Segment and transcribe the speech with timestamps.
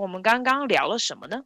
[0.00, 1.42] 我们刚刚聊了什么呢？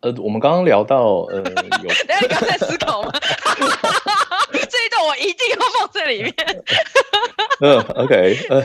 [0.00, 1.38] 呃，我们刚刚聊到呃，
[1.82, 3.10] 有，等下你刚才思考吗？
[4.52, 6.34] 这一段我一定要放在里面。
[7.60, 8.60] 嗯，OK，呃，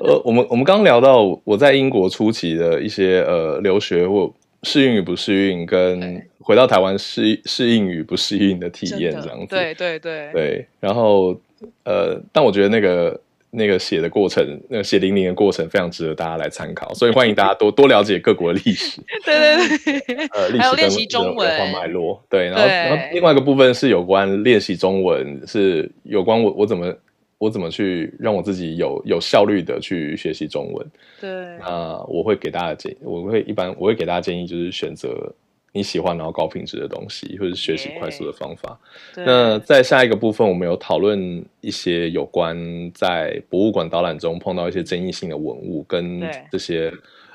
[0.00, 4.32] 呃，我们我们刚刚聊到我在英国初期的一些呃留学或
[4.64, 9.46] 适应与不适应，跟回到台湾适适应与不适应的体验这样子。
[9.46, 11.40] 对对对对，然后
[11.84, 13.20] 呃，但我觉得那个。
[13.54, 18.98] 那个写的过程，那个血淋淋的过程非常值得大家来参考，所以欢迎大家 多多了解各国的历史。
[19.24, 19.38] 对
[19.84, 22.22] 对对，呃，历史 还有练习中文脉络。
[22.30, 26.94] 对，然后然后另外一个部分是有关练习中文，是有关我我怎么
[27.36, 30.86] 我怎么去让我自己有有效率的去学习中文。
[31.20, 35.30] 对，那我会给大家建议，我会一般我会给大家建议就是选择。
[35.72, 38.78] 你喜欢然后高品质的东西，或者是学习快速的方法。
[39.16, 42.56] 那在下一个部分，我们有讨论一些有关
[42.92, 46.92] 在博物馆导览中碰到一些争议性的文物，跟这些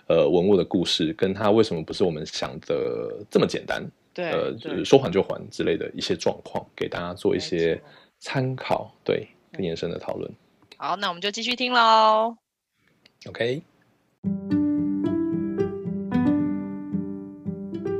[0.07, 3.83] 呃文物的故事，跟它为什么不是我们想的这么简单？
[4.13, 7.79] 对，呃，就是说还就还之类的一些状况，给大家做一些
[8.19, 10.31] 参考，对，更延伸的讨论。
[10.77, 12.37] 好，那我们就继续听喽。
[13.27, 13.61] OK。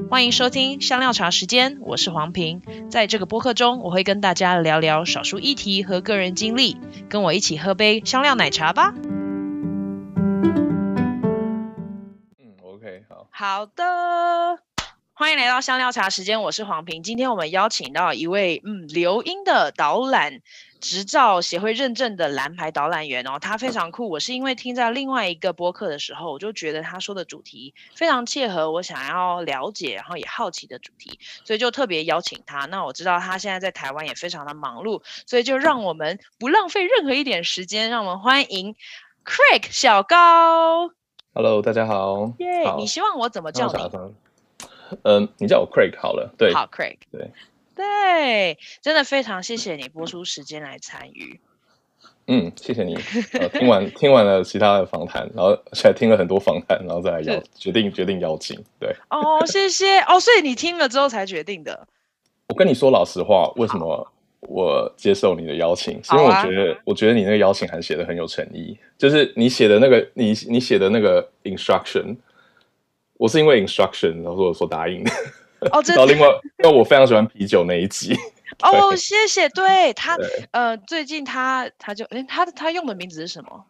[0.10, 2.62] 欢迎收听香料茶时间，我是黄平。
[2.90, 6.78] 在这个播客中，我会跟大家聊聊少数议题和个人经历，
[7.10, 8.94] 跟我一起喝杯香料奶茶吧。
[8.96, 9.04] 嗯
[12.64, 13.28] ，OK，好。
[13.32, 14.60] 好的，
[15.12, 17.04] 欢迎来到香料茶时间，我是黄平。
[17.04, 20.40] 今天我们邀请到一位嗯留英的导览。
[20.80, 24.10] 执照协会认证的蓝牌导览员哦，他非常酷。
[24.10, 32.66] 我是因为听在另外一个播客的时候，我就觉得他说的主题非常切合我想要了解，然后也好奇的主题，所以就特别邀请他。
[32.68, 38.76] 那我知道他现在在台湾也非常的忙碌，所以就让我们不浪费任何一点时间，让我们欢迎
[39.26, 40.92] Craig 小高。
[41.34, 42.34] Hello，大家好。
[42.40, 43.80] 耶，yeah，你希望我怎么叫你？
[43.82, 44.16] 嗯、
[45.04, 46.34] 呃，你叫我 Craig 好了。
[46.38, 46.98] 对，好，Craig。
[47.12, 47.30] 对。
[47.78, 51.40] 对，真的非常谢谢你播出时间来参与。
[52.26, 52.96] 嗯，谢谢你。
[53.40, 58.62] 呃、听完听完了其他的访谈，然后现在听了很多访谈，然后再来邀决定决定邀请。
[58.80, 60.20] 对，哦，谢谢哦。
[60.20, 61.88] 所以你听了之后才决定的。
[62.48, 66.04] 我跟你说老实话，为什么我接受你的邀请？
[66.04, 68.78] 是因为我觉得、啊，我觉得你那个邀请函写的很有诚意。
[68.98, 72.18] 就是你写的那个，你你写的那个 instruction，
[73.14, 75.12] 我是因为 instruction 然后我说答应的。
[75.72, 76.28] 哦，这然后另外，
[76.64, 78.16] 因为我非常喜欢啤酒那一集。
[78.62, 79.50] 哦，谢谢。
[79.50, 80.18] 对他，
[80.52, 83.66] 呃，最近他他就，哎，他他用的名字是什么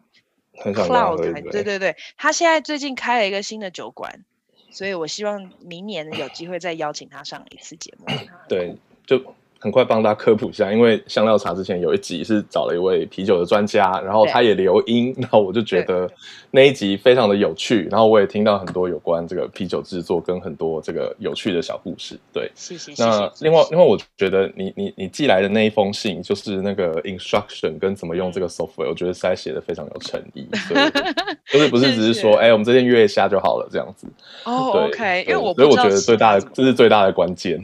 [0.62, 1.50] ？Cloud。
[1.50, 4.24] 对对对，他现在最近开了一个新的酒馆，
[4.70, 8.06] 所以我希望明年有机会再邀请他上一次节目。
[8.48, 8.76] 对，
[9.06, 9.22] 就。
[9.60, 16.08] 很快帮大家科普一下，因为香料茶之前有一集是找了一位啤酒的专家，然后他也留音，然后我就觉得
[16.50, 22.18] 那一集非常的有趣，然后我也听到很多有关这个啤酒制作跟很多这个有趣的小故事。
[22.32, 22.92] 对，谢谢。
[22.96, 30.90] 那另外，另外我觉得你你你寄来的那一封信，就是那个 instruction 跟怎么用这个 software，我觉得实在写的非常有诚意，所以
[31.52, 34.06] 就是不是只是说，哎、欸，我们这边约一下就好了这样子。
[34.44, 37.60] 哦、oh,，OK，因为我所以我觉得最大的这是最大的关键。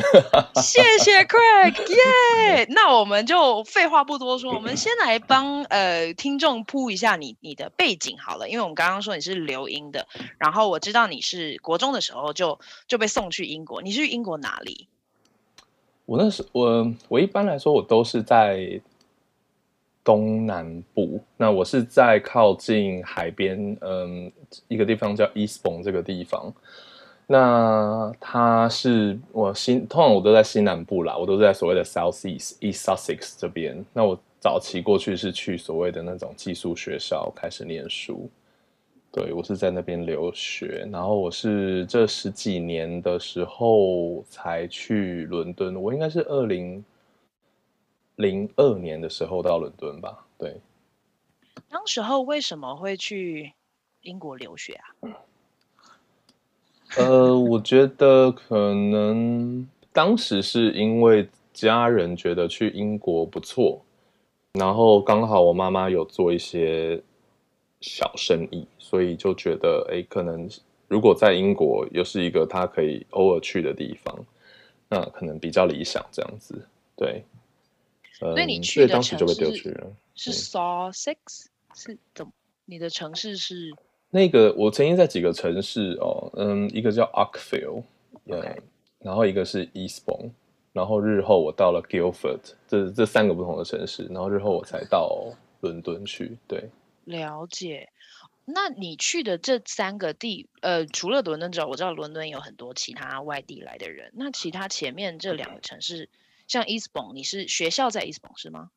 [0.56, 1.75] 谢谢 Craig。
[1.89, 2.67] 耶、yeah!
[2.69, 10.07] 那我们就废话不多说，我们先来帮呃听众铺一下你你的背景好了，因为我们刚刚说你是留英的，
[10.39, 14.89] 然后我知道你是国中的时候就就被送去英国，你是去英国哪里？
[16.07, 18.81] 我那时我我一般来说我都是在
[20.05, 24.31] 东南部，那我是在靠近海边，嗯，
[24.69, 26.53] 一个地方叫 Eastbourne 这个地方。
[27.27, 33.83] 那他是我新，通常我都在西南部啦，我都是在所谓的 South East East Sussex 这边。
[33.95, 38.29] 那我早期过去是去所谓的那种寄宿学校开始念书，
[39.15, 40.89] 对，我是在那边留学。
[40.91, 46.85] 然后我是这十几年的时候才去伦敦，我应该是二零
[48.17, 50.27] 零二年的时候到伦敦吧？
[50.37, 50.61] 对。
[51.71, 53.53] 当时候为什么会去
[54.03, 55.15] 英国留学啊？
[56.97, 63.81] 呃，我觉得可能当时是因为家人觉得去英国不错，
[64.55, 67.00] 然后刚好我妈妈有做一些
[67.85, 70.49] 小生意，所以就觉得，哎，可能
[70.89, 74.25] 如果在英国又是一个他可以偶尔去的地方，
[74.89, 76.67] 那可能比较理想这样子。
[76.97, 77.23] 对，
[78.15, 79.87] 所以你去的当时就被丢去了。
[80.15, 81.17] 是 Sussex？
[81.75, 82.33] 是怎么？
[82.65, 83.71] 你的城市是？
[84.09, 87.83] 那个我曾经在几个城市哦，嗯，一个叫 Uckfield，
[88.25, 88.57] 嗯.
[89.01, 90.31] 然后一个是 Eastbourne，
[90.73, 95.27] 然后日后我到了 Guildford，这这三个不同的城市，然后日后我才到
[95.61, 96.39] 伦敦去。
[96.49, 96.65] 对，
[97.05, 97.91] 了解。
[98.47, 104.12] 那你去的这三个地，呃，除了伦敦之外，我知道伦敦有很多其他外地来的人。
[104.15, 106.11] 那其他前面这两个城市，
[106.47, 108.71] 像 Eastbourne，你是学校在 Eastbourne 是吗？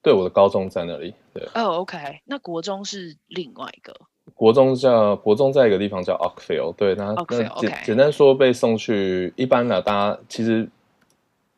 [0.00, 1.14] 对，我的高中在那里。
[1.34, 1.42] 对。
[1.54, 3.94] 哦、oh,，OK，那国中是另外一个。
[4.34, 6.72] 国中叫国中，在一个地方叫 Oakville。
[6.72, 7.14] 对，那
[7.60, 10.66] 简.简单说，被送去一般的，大家其实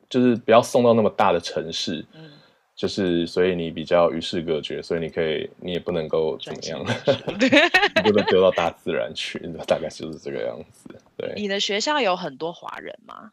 [0.08, 2.04] 就是不要送到那么大的城市。
[2.12, 2.32] 嗯。
[2.76, 6.84] 就是，所以你比较与世隔绝，所以你可以，你也不能够怎么样，
[8.04, 10.94] 你不能丢到大自然去，大概就是这个样子。
[11.16, 13.32] 对，你的学校有很多华人吗？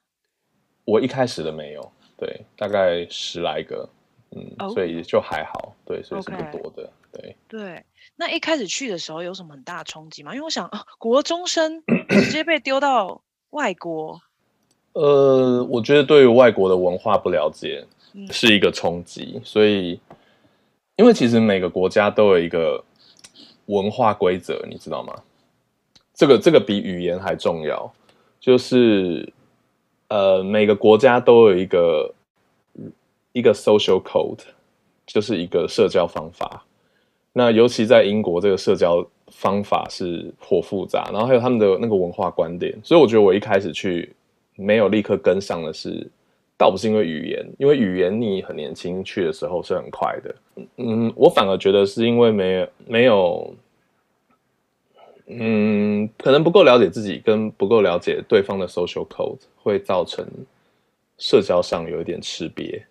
[0.85, 3.89] 我一开始的没有，对，大概十来个，
[4.31, 4.73] 嗯，oh.
[4.73, 7.19] 所以就还好，对，所以是不多的，okay.
[7.19, 7.35] 对。
[7.49, 7.83] 对，
[8.15, 10.33] 那一开始去的时候有什么很大的冲击吗？
[10.33, 14.21] 因为我想，啊，国中生直接被丢到外国，
[14.93, 17.85] 呃，我觉得对于外国的文化不了解。
[18.29, 19.99] 是一个冲击，所以，
[20.97, 22.83] 因为其实每个国家都有一个
[23.65, 25.13] 文化规则，你知道吗？
[26.13, 27.91] 这个这个比语言还重要，
[28.39, 29.27] 就是
[30.09, 32.13] 呃，每个国家都有一个
[33.31, 34.41] 一个 social code，
[35.07, 36.63] 就是一个社交方法。
[37.33, 44.15] 那尤其在英国，这个社交方法是颇复杂，然后还有他们的那个文化观点，所以我觉得我一开始去
[44.55, 46.07] 没有立刻跟上的是。
[46.63, 50.35] 倒不是因为语言，因为语言你很年轻去的时候是很快的。
[50.77, 53.53] 嗯，我反而觉得是因为没有没有，
[55.25, 60.25] 嗯，可能不够了解自己，跟不够了解对方的 social code，会造成
[61.17, 62.81] 社交上有一点吃别。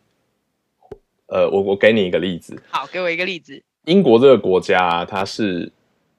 [1.28, 3.58] 呃，我我给你一个例子，好，给我一个例子。
[3.86, 5.72] 英国这个国家，它是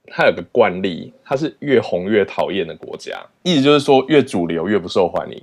[0.07, 5.39] 它有个惯例，它是越红越讨厌的国家，意思就是说越主流越不受欢迎。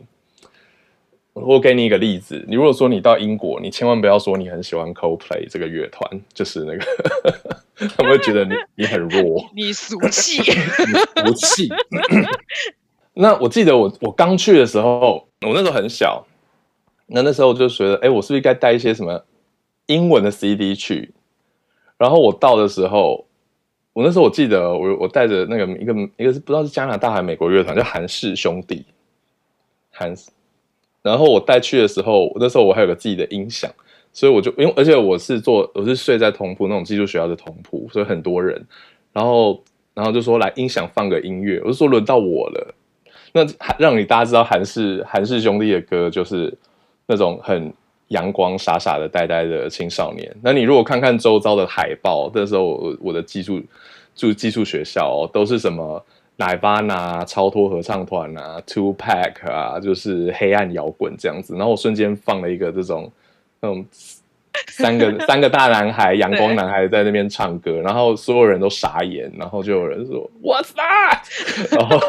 [1.33, 6.85] 我给你一个例子，你如果说你到英国，你千万不要说你很喜欢 Coldplay 这个乐团，就是那个
[7.97, 11.69] 他们会觉得你你很弱， 你俗气， 你俗气。
[13.15, 16.27] 那我记得我我刚去的时候，我那时候很小，
[17.07, 19.25] 那那时候我就觉得，哎，我是不是应该带一些什么
[19.87, 21.15] 英文的 CD 去？
[21.97, 23.25] 然后我到的时候，
[23.93, 28.85] 我那时候我记得我我带着那个一个一个是不知道是加拿大还是美国乐团，叫韩氏兄弟，
[29.93, 30.13] 韩。
[31.03, 33.71] 然后我带去的时候，那时候我还有个自己的音响，
[34.13, 38.63] 所以我就因为而且我是做我是睡在同铺那种寄宿学校的同铺，所以很多人，
[39.13, 39.63] 然后
[39.95, 42.75] 然后就说来音响放个音乐，我就说轮到我了，
[43.33, 43.47] 那
[43.79, 46.53] 让你大家知道韩氏韩氏兄弟的歌就是
[47.07, 47.73] 那种很
[48.09, 53.61] 阳光傻傻的呆呆的青少年，那你如果看看周遭的海报，那时候我我的寄宿
[54.15, 56.05] 住寄宿学校哦，都是什么
[56.41, 61.55] ？Nirvana 超脱合唱团啊，Two Pack 啊，就是黑暗摇滚这样子。
[61.55, 63.13] 然后我瞬间放了一个这种，
[63.61, 63.85] 那种
[64.69, 71.77] 三个 三个大男孩，阳光男孩在那边唱歌，然后所有人都傻眼，然后就有人说 What's that？
[71.77, 72.01] 然后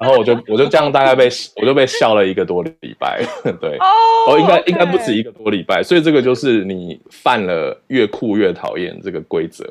[0.00, 3.20] 然后我就我就这样大概被我就被笑了一个多礼拜，
[3.60, 5.82] 对，哦、oh, okay.，应该应该不止一个多礼拜。
[5.82, 9.64] 所以这个就是你犯了越酷越讨厌这个规则。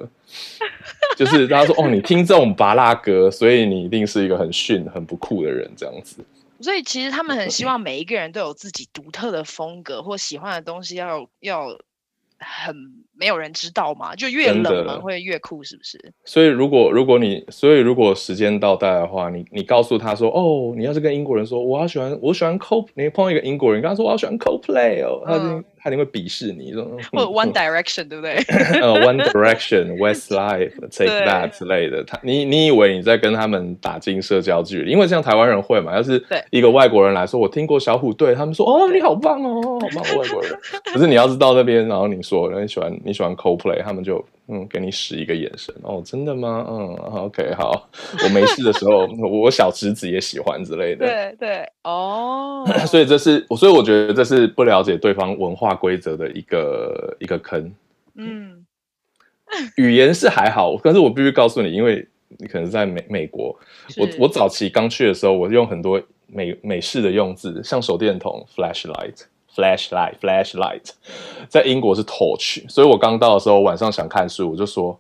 [1.15, 6.23] 就是大家说哦，你听这种拔拉歌，所以你一定是一个很逊、很不酷的人，这样子。
[6.59, 11.77] 所以其实他们很希望每一个人都有自己独特的风格或喜欢的东西要，要要
[12.39, 12.75] 很
[13.13, 16.13] 没有人知道嘛，就越冷门会越酷，是不是？
[16.25, 25.43] 所以如果如果你所以如果时间到带的话，你你告诉他说哦，你要是跟英国人说我好喜欢我喜欢 Coldplay，你碰到一个英国人，跟他说我好喜欢 Coldplay 哦，他就。
[25.43, 28.33] 嗯他一定会鄙视你，这种或者 One Direction，对不对？
[28.81, 32.03] 呃、 uh,，One Direction，Westlife，Take That 之类的。
[32.03, 34.91] 他，你你以为你在跟他们打进社交距离？
[34.91, 40.51] 因为像台湾人会嘛，要是一个外国人来说，我听过小虎队，他们说哦，你好棒哦，好棒，外国人。
[40.91, 45.73] 可是你要是到那边，然后你说你喜欢你喜欢 Coldplay，他们就嗯给你使一个眼神。
[45.81, 46.65] 哦，真的吗？
[46.69, 47.89] 嗯，OK，好。
[48.23, 51.05] 我没事的时候，我小侄子也喜欢之类的。
[51.05, 52.65] 对对哦。
[52.85, 57.73] 所以这是，所以我觉得这是不了解对方文化规则的一个一个坑，
[58.15, 58.65] 嗯，
[59.77, 63.57] 语言是还好，但是我必须告诉你，因为你可能在美美国，
[63.97, 69.23] 我我早期刚去的时候，我用很多美美式的用字，像手电筒 flashlight
[69.57, 70.91] flashlight flashlight，
[71.49, 74.99] 在英国是 torch，所以我刚到的时候晚上想看书，我就说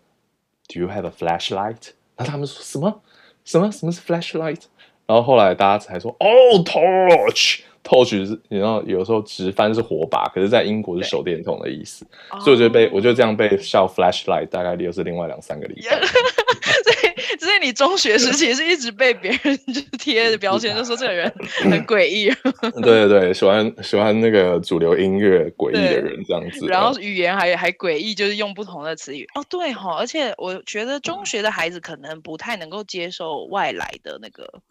[0.67, 1.91] Do you have a flashlight？
[2.15, 3.01] 然后他们说什么
[3.45, 4.63] 什么什么是 flashlight？
[5.05, 6.25] 然后后来大家才说哦
[6.65, 7.59] torch。
[7.83, 12.05] torch 是，你知道有时候直翻是火把，可是在英国是手电筒的意思，
[12.43, 15.95] 所以我就被我就这样被笑 flashlight，大概又是另外两三个礼拜。
[16.83, 16.96] 所以
[17.37, 21.31] 所以你中学时期是一直被别人就贴的 标签，就说这个人
[21.63, 22.29] 很诡异。
[22.81, 26.67] 对对对，喜欢喜欢那个主流音乐诡异的人这样子。
[26.67, 29.27] 然后语言还还诡异，就是用不同的词语。
[29.35, 34.61] 哦，对哈、哦，而且我觉得中学的孩子可能不太能够接受外来的那个，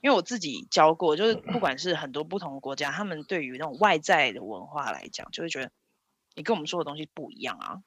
[0.00, 5.70] 因为我自己教过，就是不管是很多不同的国家，他们对于那种外在的文化来讲，就会觉得
[6.34, 7.78] 你跟我们说的东西不一样啊。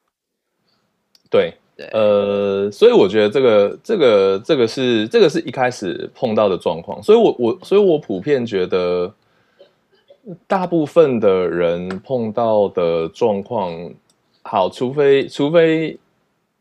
[1.29, 1.55] 对。
[1.91, 9.13] 呃，所以我觉得这个、这个、这个是这个是一开始碰到的状况，所以我我所以我普遍觉得，
[10.47, 13.73] 大部分的人碰到的状况，
[14.43, 15.97] 好，除非除非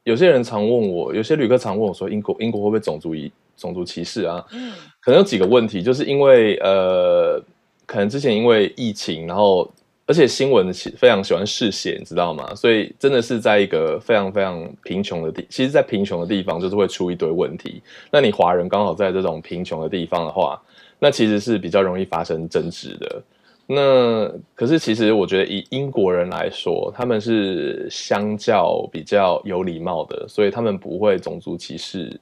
[0.05, 4.45] 有些人常问我，有些旅客常问我说，英国英国会不会种族歧种族歧视啊？
[4.53, 7.43] 嗯，可能有几个问题，就是因为呃，
[7.87, 9.71] 可能之前因为疫情，然后。
[10.11, 12.53] 而且新闻非常喜欢嗜血，你知道吗？
[12.53, 17.81] 所以真的是在一个非常非常贫穷的地，其实，在贫穷的地方就是会出一堆问题。
[18.11, 20.61] 那你华人刚好在这种贫穷的地方的话，
[20.99, 23.23] 那其实是比较容易发生争执的。
[23.69, 32.19] 那可是其实我觉得以英国人来说，他们是相较比较有礼貌的，所以他们不会种族歧视。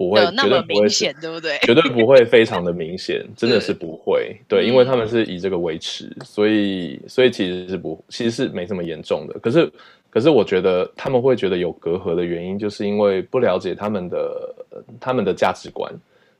[0.00, 1.58] 不会那么明显，对不对？
[1.60, 4.34] 绝对不会 非常的明显，真的是不会。
[4.48, 9.38] 对，因为他们是以这个维持，所以所以其实是不，其实是没这么严重的。
[9.40, 9.70] 可是
[10.08, 14.54] 可是，我觉得他们会觉得有隔阂的原因，就是因为不了解他们的
[14.98, 15.92] 他们的价值观，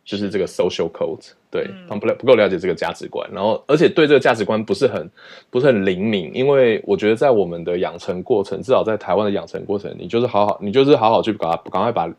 [0.07, 5.07] 就是这个 social code，对，他们不不够了解这个价值观，然后而且对这个价值观不是很
[5.50, 12.11] 不是很灵敏，因为我觉得在我们的养成过程，至少在台湾的养成过程，你就是好好，你就是好好去把赶快把。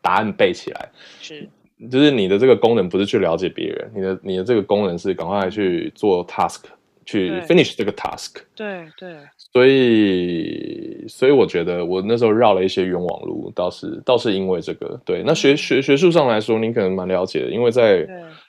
[0.00, 0.88] 答案背起来
[1.20, 1.48] 是，
[1.90, 6.62] 就是你的这个功能不是去了解别人，你的你的这个功能是赶快去做 task，
[7.04, 8.36] 去 finish 这个 task。
[8.54, 9.16] 对对。
[9.36, 15.00] 所以所以我觉得我那时候绕了一些冤枉路，倒是倒是因为这个。
[15.04, 18.06] 对，那学学学术上来说，你可能蛮了解的，因为在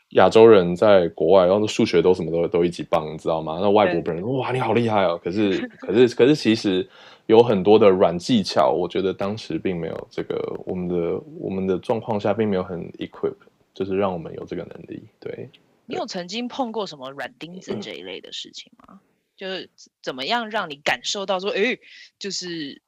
[0.09, 3.59] 亚洲人在国外，然后数学都什么都都一级棒，你知道吗？
[3.61, 5.19] 那外国人哇，你好厉害哦！
[5.23, 6.87] 可是可是可是其实。
[7.29, 13.35] 有很多的软技巧，我觉得当时并没有这个，我们的我们的状况下并没有很 equip，
[13.71, 15.07] 就是让我们有这个能力。
[15.19, 15.47] 对，
[15.85, 18.85] 你有曾经碰过什么软钉子这一类的事情吗？
[18.89, 18.99] 嗯、
[19.37, 19.69] 就是
[20.01, 21.77] 怎么样让你感受到说，哎，
[22.17, 22.81] 就是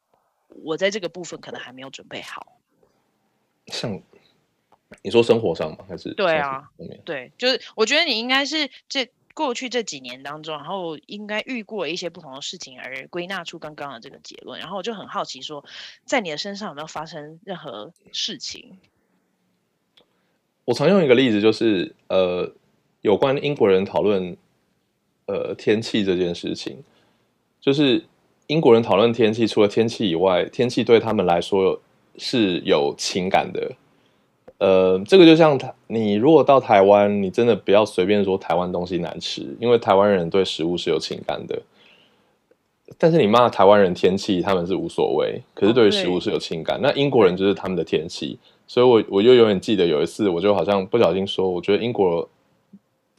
[0.47, 2.59] 我在这个部分可能还没有准备好。
[3.67, 4.01] 像
[5.03, 5.85] 你说生活上吗？
[5.87, 6.67] 还是对啊，
[7.05, 9.07] 对，就是我觉得你应该是这。
[9.33, 14.59] 过去这几年当中，然后应该遇过一些不同的事情，而归纳出刚刚的这个结论。
[14.59, 15.63] 然后我就很好奇说，
[16.05, 18.77] 在你的身上有没有发生任何事情？
[20.65, 22.53] 我常用一个例子，就是呃，
[23.01, 24.37] 有关英国人讨论
[25.25, 26.83] 呃天气这件事情，
[27.59, 28.05] 就是
[28.47, 31.81] 英国人讨论天气，除了天气以外，天气对他们来说
[32.17, 33.75] 是有情感的。
[34.61, 41.59] 呃，这个就像台，你如果到台湾，你真的不要随便说台湾东西难吃，因为台湾人对食物是有情感的。
[42.95, 46.79] 但是你骂台湾人天气，他们是无所谓，可是对于食物是有情感。
[46.79, 48.37] 那英国人就是他们的天气，
[48.67, 52.29] 所以我我就永远记得有一次，我就好像不小心说，我觉得英国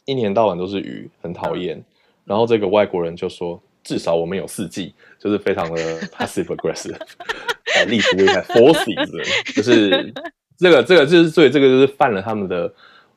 [0.04, 1.82] 一年到晚都是雨，很讨厌。
[2.24, 10.14] 然后这个外国人就说，至少我们有四季，就是非常的 passive aggressive，啊， 历史厉害，four seasons，就是。
[10.62, 12.72] 这个这个就是所以这个就是犯了他们的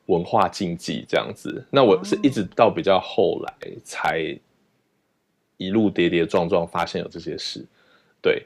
[0.06, 1.64] 文化禁忌这样子。
[1.70, 4.36] 那我是一直到比较后来才
[5.56, 7.64] 一路跌跌撞撞发现有这些事，
[8.20, 8.44] 对，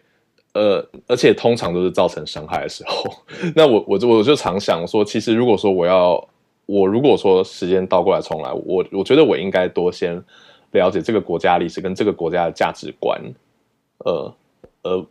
[0.53, 3.11] 呃，而且通常都是造成伤害的时候。
[3.57, 6.29] 那我我就我就常想说，其实如果说我要
[6.67, 10.23] 我如果说时间倒过来重来，我我觉得我应该多先
[10.73, 13.19] 了解这个国家历史跟这个国家的价值观，
[14.05, 14.35] 呃
[14.83, 15.07] 呃。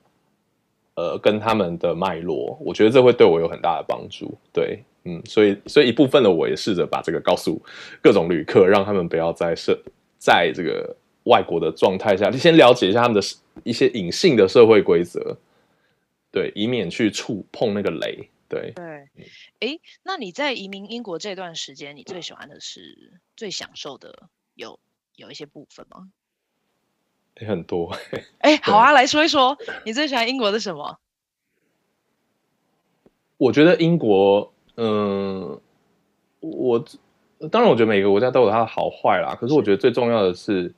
[1.00, 4.38] 呃，跟他们的脉络，我觉得这会对我有很大的帮助。
[4.52, 7.58] 对，嗯，所以，所以一部分的我也试着把这个告诉
[8.02, 9.82] 各种旅客，让他们不要在社，
[10.18, 13.26] 在这个外国的状态下，先了解一下他们的
[13.64, 15.38] 一些隐性的社会规则，
[16.34, 18.30] 对，以免去触碰那个雷。
[18.50, 18.86] 对，对，
[19.62, 24.78] 哎，那你在移民英国这段时间，你最喜欢的是最享受的有
[25.16, 26.10] 有一些部分吗？
[27.40, 27.96] 也很多，
[28.40, 30.98] 哎， 好啊，来说一说，你最喜欢英国的什么？
[33.38, 35.60] 我觉得英国，嗯，
[36.42, 36.84] 我
[37.50, 39.36] 当然，我觉得每个国家都有它的好坏啦。
[39.40, 40.74] 可是我觉得最重要的是，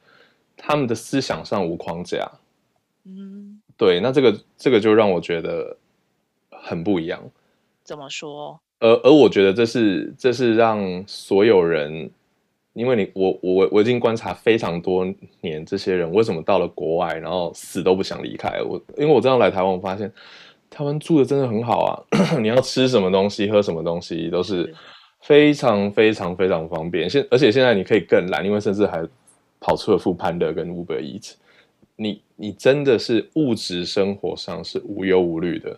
[0.56, 2.32] 他们的思想上无框架。
[3.06, 5.76] 嗯，对，那这个这个就让我觉得
[6.52, 7.20] 很不一样。
[7.84, 8.60] 怎么说？
[8.80, 12.12] 而而我觉得这是这是让所有人。
[12.74, 15.06] 因为你我我我已经观察非常多
[15.42, 18.62] 年，这些人为什么到了国外，然后死都不想离开？
[18.62, 20.12] 我因为我这样来台湾，我发现
[20.70, 21.92] 台湾住的真的很好啊，
[22.40, 24.74] 你要吃什么东西、喝什么东西都是
[25.22, 27.10] 非常非常非常方便。
[27.10, 29.06] 现而且现在你可以更懒，因为甚至还
[29.60, 31.34] 跑出了 foodpanda 跟 Uber Eats。
[31.98, 35.78] 你你真的是物质生活上是无忧无虑的。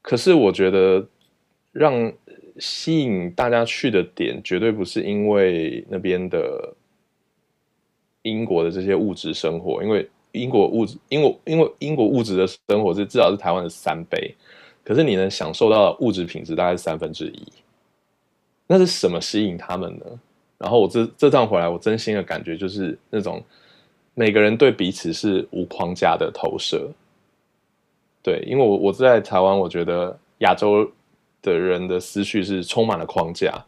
[0.00, 1.06] 可是我觉得
[1.70, 2.10] 让
[2.58, 6.74] 吸引大家去的点，绝对不是因为那边的
[8.22, 10.08] 英国的这些物质生活，因为。
[10.34, 14.34] 英国物质，因为因为英国物质的生活是至少是台湾的三倍，
[14.82, 17.46] 可是你能享受到的物质品质大概是三分之一，
[18.66, 20.06] 那是什么吸引他们呢？
[20.56, 23.44] 然后我这这趟回来，我真心的感觉就是那种
[24.14, 26.90] 每个人对彼此是无框架的投射。
[28.22, 30.90] 对，因为我我在台湾，我觉得亚洲
[31.42, 33.64] 的人的思绪是充满了框架。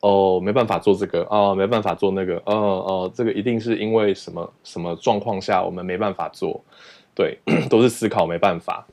[0.00, 6.62] 哦，没办法做这个哦，没办法做那个，哦哦，这个一定是因为什么什么状况下我们没办法做，
[7.14, 8.86] 对， 都是思考没办法。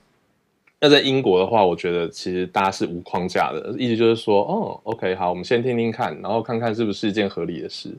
[0.80, 7.90] 那在英国的话，我觉得其实大家是无框架的，意思就是说，哦，OK，好，我们先听听看，然后看看是不是一件合理的事，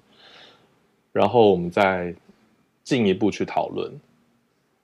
[1.13, 2.13] 然后我们再
[2.83, 3.93] 进一步去讨论。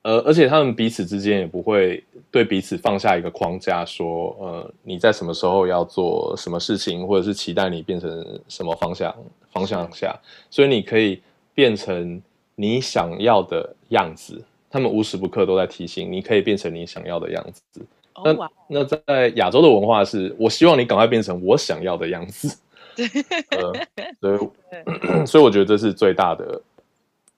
[0.02, 9.14] 呃，而且他们彼此之间也不会对彼此放下一个框架，说，呃，你在什么时候要做什么事情，或者是期待你变成什么方向
[9.52, 11.20] 方向下，所以你可以
[11.54, 12.20] 变成
[12.54, 14.42] 你想要的样子。
[14.70, 17.84] 他们无时不刻都在提醒你可以变成你想要的样子。
[18.24, 22.56] 那那在亚洲的文化是，我希望你赶快变成我想要的样子。
[23.50, 23.72] 呃，
[24.20, 26.62] 所以 所以我觉得这是最大的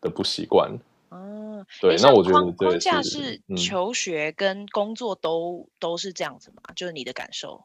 [0.00, 0.70] 的不习惯。
[1.80, 6.62] 对，那我觉得框架是求学跟工作都、嗯、都是这样子嘛？
[6.74, 7.64] 就是你的感受？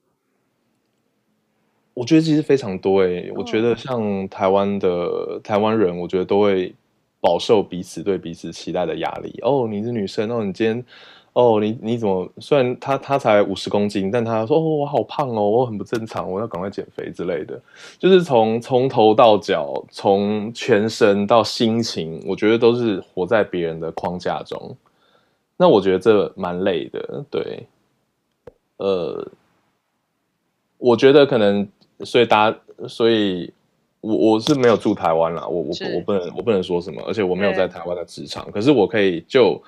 [1.93, 3.31] 我觉得其实非常多诶、欸。
[3.31, 6.73] 我觉得像台湾的台湾人，我觉得都会
[7.19, 9.39] 饱受彼此对彼此期待的压力。
[9.41, 10.85] 哦，你是女生，哦，你今天。
[11.37, 12.27] 哦，你你怎么？
[12.39, 17.61] 虽然他他才五十公斤，但他说：“哦，我好胖哦，我很不正常，我要赶快减肥之类的。”
[17.99, 24.75] 就是从从头到脚，从全身到心情，我觉得都是活在别人的框架中。
[25.57, 27.67] 那我觉得这蛮累的，对。
[28.77, 29.23] 呃，
[30.79, 31.67] 我觉得可能，
[31.99, 33.53] 所以大家，所以
[34.01, 39.61] 我我是没有住台湾啦，我我我不能我不能说什么，而且我没有在台湾的职场，可是我可以就。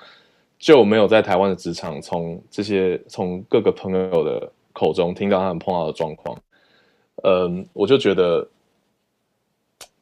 [0.60, 6.38] 就没有在台湾的职场，从这些从各个朋友的口中听到他们碰到的状况，
[7.24, 8.46] 嗯，我就觉得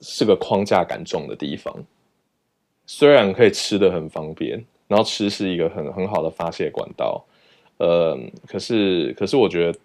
[0.03, 1.75] 是个框架感重的地方。
[2.85, 7.25] 虽然可以吃的很方便，然后吃是一个很很好的发泄管道，
[7.79, 9.79] 嗯，可是可是我觉得。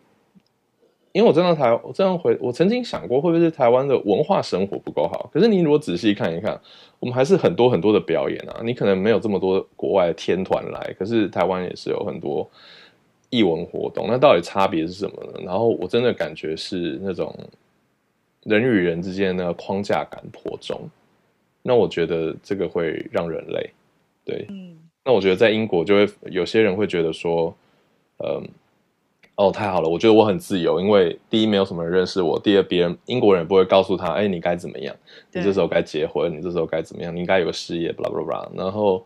[1.13, 5.30] 因为我真的台，我这样回，我曾经想过会不会是台湾的文化生活不够好？
[5.32, 6.60] 可是你如果仔细看一看，
[6.99, 8.62] 我们还是很多很多的表演啊。
[8.63, 12.49] 你可能没有这么多国外的天团来，可是台湾也是有很多
[13.30, 14.08] 艺文活动。
[14.08, 15.39] 那到底差别是什么呢？
[15.45, 17.32] 然后我真的感觉是那种
[18.41, 20.82] 人与人之间的框架感颇重。
[21.62, 23.69] 那我觉得这个会让人累。
[24.26, 24.76] 对，嗯。
[25.06, 27.56] 那我觉得在英国就会有些人会觉得说，
[28.17, 28.49] 嗯。
[29.36, 29.89] 哦，太好了！
[29.89, 34.96] 我觉得我很自由，因为第一没有什么人认识我，第二别人英国人不会告诉他，哎，你该怎么样？
[35.32, 37.13] 你这时候该结婚，你这时候该怎么样？
[37.15, 38.50] 你应该有个事业，巴拉巴拉巴拉。
[38.56, 39.04] 然后，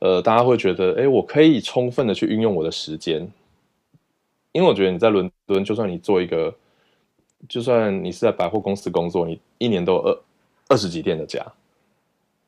[0.00, 3.26] 呃，大家会觉得，哎，我可以充分的去运用我的时间，
[4.52, 6.54] 因为我觉得你在伦敦，就算你做一个，
[7.48, 10.18] 就算你是在百货公司工作，你一年都有二
[10.68, 11.42] 二十几天的假，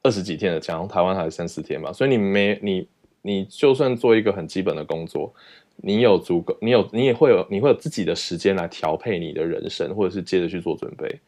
[0.03, 2.87] 二十几天的假，然后台湾还是三四天吧，所以你没你
[3.23, 5.33] 你就算做一个很基本的工作。
[5.77, 11.21] 你有足够，你有，你也会有，你会有自己的时间来调配你的人生，或者是接着去做准备。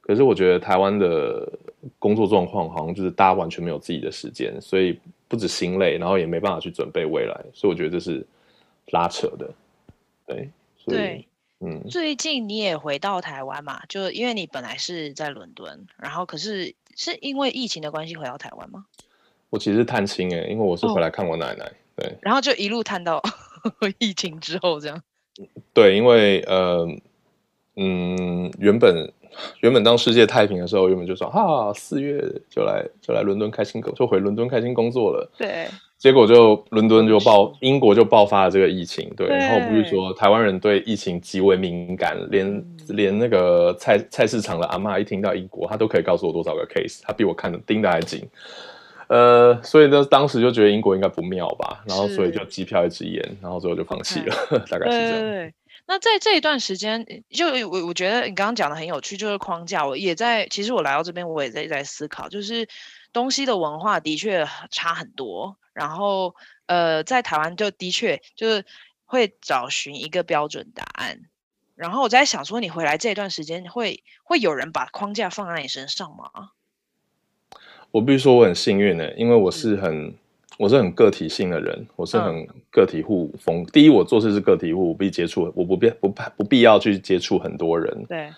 [0.00, 1.50] 可是我觉得台湾的
[1.98, 8.24] 工作状况好像就是大家完全没有自己的时间，所以不止心累，然后也没办法去准备未来，所以我觉得这是
[8.90, 9.50] 拉扯的。
[10.26, 11.28] 对，所以对，
[11.60, 13.80] 嗯，最近你也回到台湾嘛？
[13.88, 18.84] 就因为你本来是在伦敦，然后可是是因为疫情的关系回到台湾吗？
[19.48, 23.22] 我其实是探亲哎，因为我是回来看我奶奶，哦、对，然后就一路探到。
[23.98, 25.02] 疫情之后这样，
[25.72, 26.86] 对，因为呃，
[27.76, 29.12] 嗯，原本
[29.60, 35.28] 原本当世界太平的时候，原本就说哈，四月就来就来伦敦开心工，就回伦敦开心工作了。
[35.36, 35.66] 对，
[35.98, 39.10] 结果就伦敦就爆，英国就爆发了这个疫情。
[39.16, 48.28] 对，对然后不是说台湾人对疫情极为敏感，连、嗯、连那个菜菜市场的阿妈一听到英国，她都可以告诉我多少个 case，她比我看的盯得还紧。
[49.14, 54.66] 呃，所以呢，当时就觉得英国应该不妙吧，然后所以就机票一直延，然后最后就放弃了，okay.
[54.70, 55.12] 大概是这样。
[55.12, 55.54] 对，对，对，
[55.86, 62.68] 那在这一段时间，就我我觉得你刚刚讲的很有趣，就是框架，我也在，其实我来到这边，我也在在思考，就是
[63.12, 66.34] 东西的文化的确差很多，然后
[66.66, 68.64] 呃，在台湾就的确就是。
[69.06, 71.20] 会找寻一个标准答案。
[71.76, 76.30] 然后我在想说，你回来这一段时间会会有人把框架放在你身上吗？
[77.94, 80.14] 我必须说我很幸运的，因为我是很、嗯、
[80.58, 83.66] 我是很个体性的人，我是很个体户风、嗯。
[83.66, 88.04] 第一，我做事是个体户，我不必接触，我不必不怕不必要去接触很多人。
[88.08, 88.28] 对。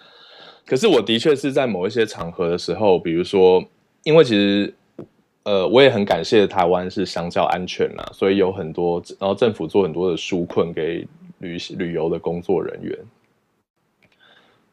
[0.67, 3.65] 可是我的确是在某一些场合的时候，比如说，
[4.03, 4.75] 因为其实
[5.45, 12.99] 呃，我也很感谢台湾是相较安全啦，所以有很多，然后政府做很多的纾困给旅旅游的工作人员。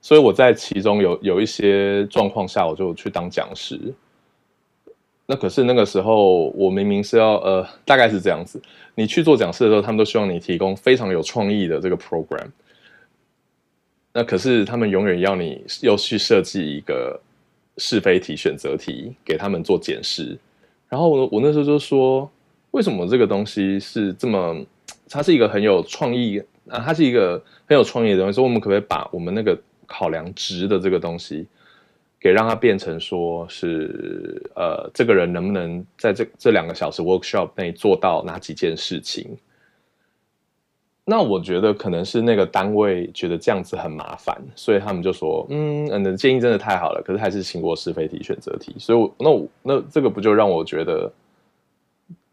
[0.01, 3.79] 所以我在其中有有一些状况下，我就去当讲师。
[5.33, 8.61] 那可是那个时候，我明明是要呃，大概是这样子。
[8.93, 12.45] 你去做讲师的时候，他们都希望你提供非常有创意的这个 program。
[14.13, 17.19] 那可是他们永远要你又去设计一个
[17.79, 20.37] 是非题、选择题给他们做检视。
[20.87, 22.29] 然后我我那时候就说，
[22.69, 24.63] 为什么这个东西是这么？
[25.09, 26.37] 它是一个很有创意
[26.69, 28.33] 啊，它是一个很有创意的东西。
[28.33, 31.47] 所以我们可不可以把我们那个考量值的这个东西，
[32.23, 39.37] 给让它变成说是呃，这个人能不能在这这两个小时 workshop 内做到哪几件事情？
[41.03, 48.73] 那我觉得可能是那个单位觉得这样子很麻烦，所以他们就说，嗯，你的建议真的太好了，可是还是请过是非题、选择题。
[48.79, 51.11] 所以我，那那这个不就让我觉得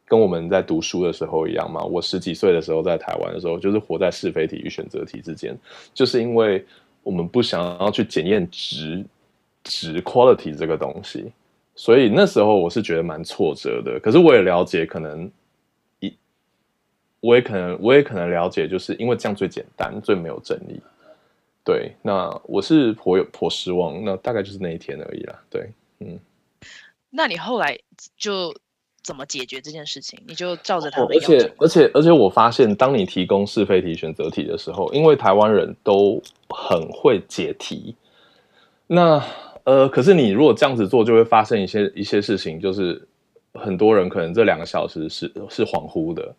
[0.06, 1.82] 跟我们在读书的时候一样吗？
[1.82, 5.58] 我十几岁的时候在台湾的时候，就是活在是非题与选择题之间，
[5.92, 6.64] 就是因为。
[7.02, 9.02] 我们不想要去检验值
[9.64, 11.32] 值 quality 这个东西，
[11.74, 13.98] 所以那时候我是觉得蛮挫折的。
[14.00, 15.30] 可是我也了解，可能
[16.00, 16.14] 一
[17.20, 20.80] 我也可能我也可能了解，就是因为这样最简单，最没有争议。
[21.64, 24.04] 对，那我是颇有颇失望。
[24.04, 25.42] 那大概就是那一天而已啦。
[25.50, 25.70] 对，
[26.00, 26.18] 嗯。
[27.10, 27.78] 那你后来
[28.16, 28.54] 就？
[29.02, 30.22] 怎么解决这件事情？
[30.26, 31.08] 你就照着他们。
[31.10, 37.96] 而且而且而且，我发现，当你提供是非题、选择题的时候，因为台湾人都很会解题，
[38.86, 39.18] 那
[39.64, 43.06] 呃，可是你如果这样子做，就会发生一些一些事情，就是
[43.54, 46.34] 很多人可能这两个小时是是恍惚的，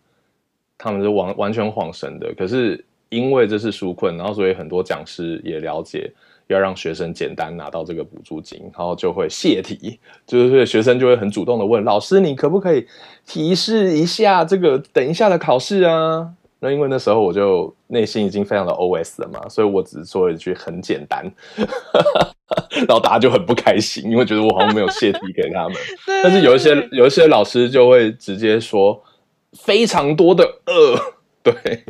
[0.78, 2.34] 他们是完完全恍神的。
[2.36, 6.12] 可是因为这是纾困，然后所以很多讲师也了解。
[6.48, 12.86] 要让学生简单拿到这个补助金，然后就会泄题， 就是学生就会很主动的问老师：“你可不可以
[13.26, 21.26] 提示一下这个等一下的考试啊？”那因为那时候我就内心已经非常的 OS 了嘛，所以我只说了一句很简单，
[22.88, 25.76] 然后大家就很不开心，因为觉得我好像没有泄题给他们。
[26.24, 29.04] 但是有一些有一些老师就会直接说
[29.54, 31.00] 非常多的二，
[31.42, 31.84] 对。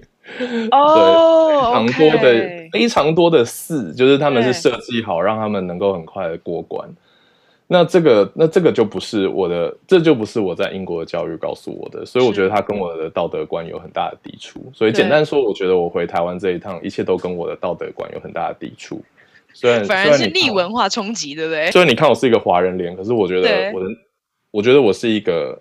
[0.71, 6.89] 哦，对，非常多的.非常多的四，就是他们是设计好让他们能够很快的过关。
[7.73, 14.59] 那这个，那这个就不是我的，这就不是我在英国的教育告诉我的，所以我觉得他跟我的道德观有很大的抵触。
[14.73, 19.01] 所以简单说，我觉得我回台湾这一趟，一切都跟我的道德观有很大的抵触。
[19.53, 21.71] 虽然反而是逆文化冲击，对不对？
[21.71, 23.89] 虽然你看我是一个华人脸，可是我觉得我的，
[24.51, 25.57] 我觉得我是一个。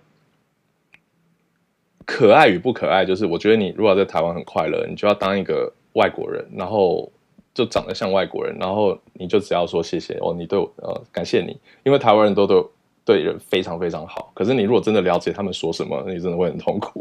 [2.06, 7.08] 可爱与不可爱，就是我觉得你如果在台湾很快乐，你就要当一个外国人，然后
[7.52, 12.64] 就长得像外国人，然后你就只要说谢谢哦，你对我呃感谢你，因为台湾人都对
[13.04, 14.30] 对人非常非常好。
[14.34, 17.00] 可是你如果真的了解他们说什么，你真的会很痛苦。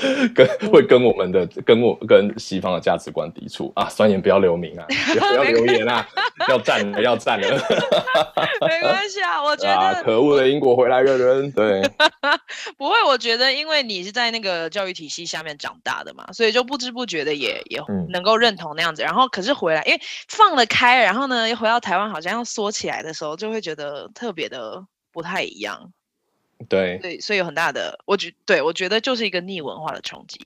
[0.34, 3.88] 跟会跟我们的跟我跟西方的价值观抵触啊！
[3.88, 4.86] 酸言不要留名啊！
[5.12, 6.06] 不要 留言啊！
[6.48, 7.48] 要赞了要赞了！
[8.66, 11.82] 没关系啊，我觉得、啊、可恶的英国回来的人，对，
[12.76, 12.94] 不会。
[13.04, 17.80] 我觉得因为你是在那个教育体系下面长大的嘛，所以就不知不觉的也也
[18.10, 19.02] 能够认同那样子。
[19.02, 25.90] 嗯、然后可是回来，因为放得开，然后呢又回到台湾，好像要缩起来的时候，就会觉得特别的不太一样。
[26.68, 30.40] 对对，所以有很大的，我觉对我觉得就是一个逆文化的冲击。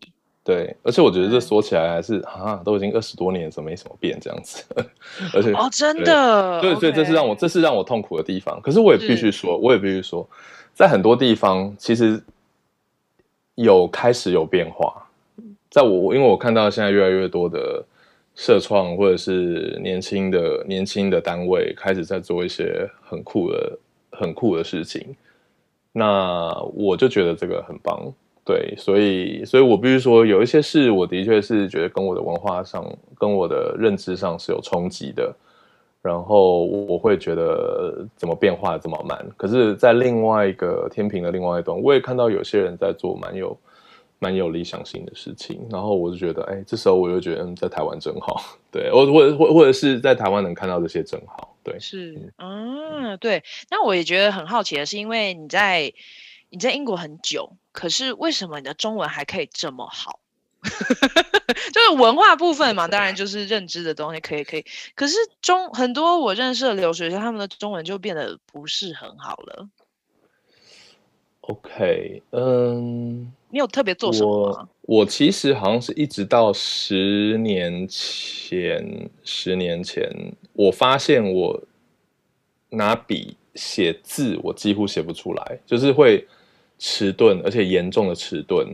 [0.45, 4.65] 对，而且我觉得这说起来还是啊，都已经二十多年，怎么没什么变这样子？
[5.33, 8.61] 而且哦，真的，对，所以这是让我这是让我痛苦的地方。
[8.61, 10.29] 可是我也必须说，我也必须说，
[10.75, 12.21] 在很多地方其实
[13.55, 15.09] 有开始有变化。
[15.71, 17.83] 在我因为我看到现在越来越多的
[18.35, 23.79] 社创或者是年轻的年轻的单位开始在做一些很酷的
[24.11, 25.15] 很酷的事情。
[25.93, 28.13] 那我就觉得这个很棒，
[28.45, 32.85] 对，所以，所以我必须说，有一些事，我的确是觉得跟我的文化上、
[33.19, 35.35] 跟我的认知上是有冲击的，
[36.01, 39.19] 然后我会觉得怎么变化这么慢。
[39.37, 43.57] 可是，在另外一个天平的另外一端，我也看到有些人在做蛮有。
[44.23, 53.43] 蛮有理想性的事情，然后我就觉得，哎，这时候我就觉得，嗯，在台湾真好，对，或或或或者是在台湾能看到这些真好，对，是，嗯，对。
[53.69, 55.93] 那我也觉得很好奇的是，因为你在
[56.51, 60.21] 你在英国很久，可是为什么你的中文还可以这么好？
[61.75, 64.65] 就是文化部分嘛，当然就是认知的东西可以可以。
[64.95, 69.69] 可是中很多我认识的留学生，他们的中文就变得不是很好了。
[71.41, 74.67] OK，嗯，你有特别做什么吗？
[74.81, 80.11] 我，我其实好像是一直到十年前，十年前
[80.55, 81.63] 我发现我
[82.71, 86.27] 拿笔写字，我几乎写不出来，就是会
[86.79, 88.67] 迟钝，而且严重的迟钝。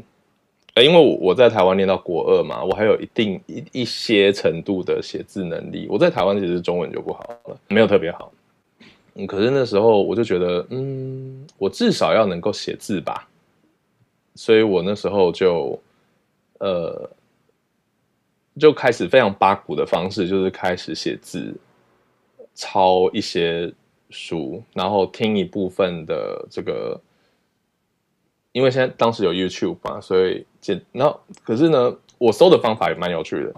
[0.77, 5.89] 因为我我在台湾念到国二嘛，我还有一定一一些程度的写字能力。
[5.91, 8.33] 我在台湾其实中文就不好了，没有特别好。
[9.17, 13.29] 嗯，可是那时候我就觉得，嗯，我至少要能够写字吧。
[14.39, 15.77] 所以我那时候就，
[16.61, 17.11] 呃，
[18.57, 21.53] 就开始非常八股的方式，就是开始写字，
[22.55, 23.75] 抄一些
[24.11, 27.01] 书，然后听一部分的这个。
[28.53, 33.53] 因为现在当时有 YouTube 嘛，所以简，然后可是呢，我搜的方法也蛮有趣的。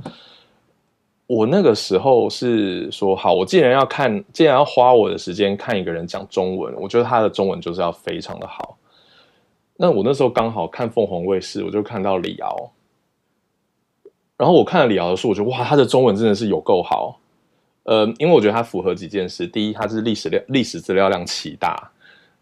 [1.26, 8.78] 我那个时候是说，好，我既然要看，既然要花我的时间看一个人讲中文，我觉得他的中文就是要非常的好。
[9.82, 12.70] 那我那时候刚好看凤凰卫视，我就看到李敖，
[14.36, 17.18] 然后我看了李敖的书，我觉得哇，他的中文真的是有够好。
[17.84, 21.90] 呃，因为我觉得他符合几件事：第一，他是历史量历史资料量奇大。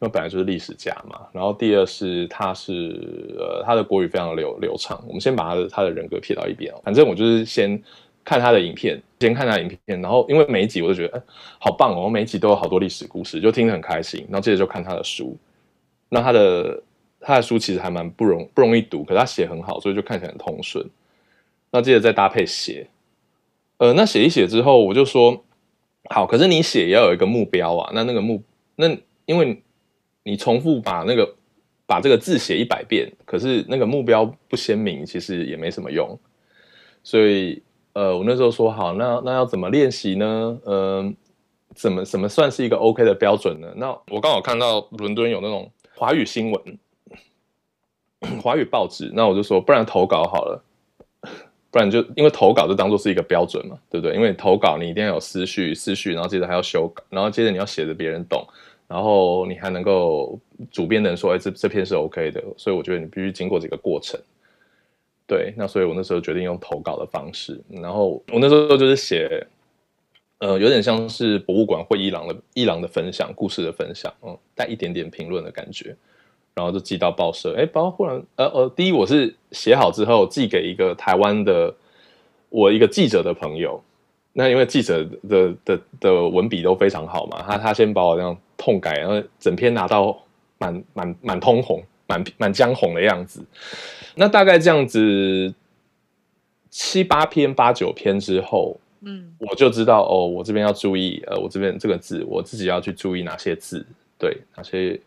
[0.00, 5.00] 因为本来就是历史家嘛，然后第二是他是呃他的国语非常流流畅。
[5.06, 7.80] 我们先把他的他的人格撇到一边哦，反正我就是先
[8.24, 11.20] 看他的影片，先看他的影片，然后因为每一集我都觉得
[11.58, 14.24] 好棒哦，每一集都有好多历史故事，就听得很开心。
[14.28, 15.36] 然后接着就看他的书，
[16.08, 16.80] 那他的
[17.20, 20.88] 他的书其实还蛮不容不容易读，可他写很好，所以就看起来很通顺。
[21.70, 22.88] 那接着再搭配写，
[23.78, 25.44] 呃，那写一写之后，我就说
[26.10, 27.90] 好，可是你写也要有一个目标啊。
[27.94, 28.42] 那那个目
[28.76, 28.88] 那
[29.26, 29.62] 因为。
[30.24, 31.36] 你重复把那个
[31.86, 36.20] 把这个字写一百遍，可是那个目标不鲜明，其实也没什么用。
[37.02, 37.62] 所以，
[37.94, 40.60] 呃，我那时候说好，那那要怎么练习呢？
[40.66, 41.16] 嗯、
[41.74, 43.72] 怎么怎么算是一个 OK 的标准呢？
[43.76, 46.78] 那我刚好看到伦敦有那种华语新闻、
[48.38, 50.62] 华语报纸，那我就说，不然投稿好了，
[51.70, 54.14] 不然就因为投稿就当做是一个标准嘛，对不对？
[54.14, 58.46] 因为投稿你一定要有思绪，思绪，然后接着还要修稿，然后接着你要写的别人懂。
[58.86, 64.18] 然后你还能够主编的人说，哎，这这篇是 OK 的，所以我觉得你必须经过这个过程。
[65.26, 67.60] 对，那所以我那时候决定用投稿的方式。
[67.68, 69.46] 然后我那时候就是写，
[70.38, 75.94] 呃，有点像是博物馆或伊朗的伊朗的分享，故事的分享，嗯，带一点点评论的感觉。
[76.58, 81.72] 然后就寄到报社，哎，报忽然，呃呃，第一我是写好之后寄给一个台湾的
[82.48, 83.80] 我一个记者的朋友。
[84.32, 90.16] 那因为记者的的的文笔都非常好嘛，他他先把我这样痛改，然后整篇拿到
[90.58, 93.44] 满满满通红，满满江红的样子。
[94.14, 95.52] 那大概这样子
[96.70, 103.84] 七八篇八九篇之后，嗯，我就知道哦，我这边要注意，呃，我这边这个字，我自己要去注意哪些字，
[104.18, 105.00] 对，哪些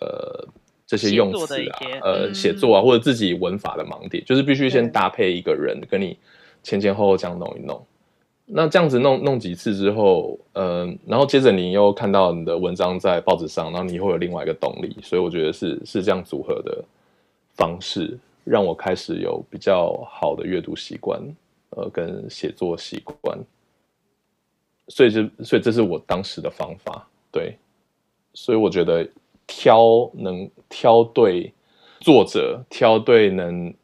[0.00, 0.44] 呃
[0.90, 6.18] 这些用词啊，呃，写作啊，或者自己文法的盲点，就是必须先搭配一个人跟你
[6.64, 7.80] 前前后后这样弄一弄。
[8.44, 16.84] 那这样子弄弄几次之后，嗯、呃，然后接着你又看到你的文章在报纸上，然后你会有另外一个动力，所以我觉得是是这样组合的
[17.54, 21.22] 方式，让我开始有比较好的阅读习惯，
[21.76, 23.38] 呃，跟写作习惯，
[24.88, 27.54] 所以这所以这是我当时的方法，对，
[28.34, 29.08] 所以我觉得
[29.52, 31.52] 挑能挑对
[31.98, 33.74] 作者，挑对能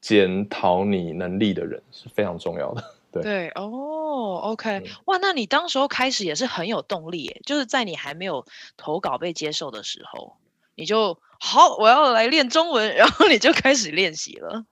[0.00, 2.82] 检讨你能力的人是非常重要的。
[3.12, 8.44] 对，对哦，OK，哇，那你当时候开始也是很有动力耶，就是在你还没有
[8.76, 10.34] 投稿被接受的时候，
[10.74, 14.64] 你就好，我要来练中文，然后你就开始练习了。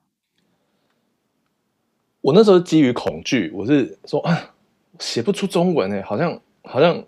[2.22, 4.52] 我那时候基于恐惧，我是说啊，
[4.98, 7.04] 写不出中文哎，好像好像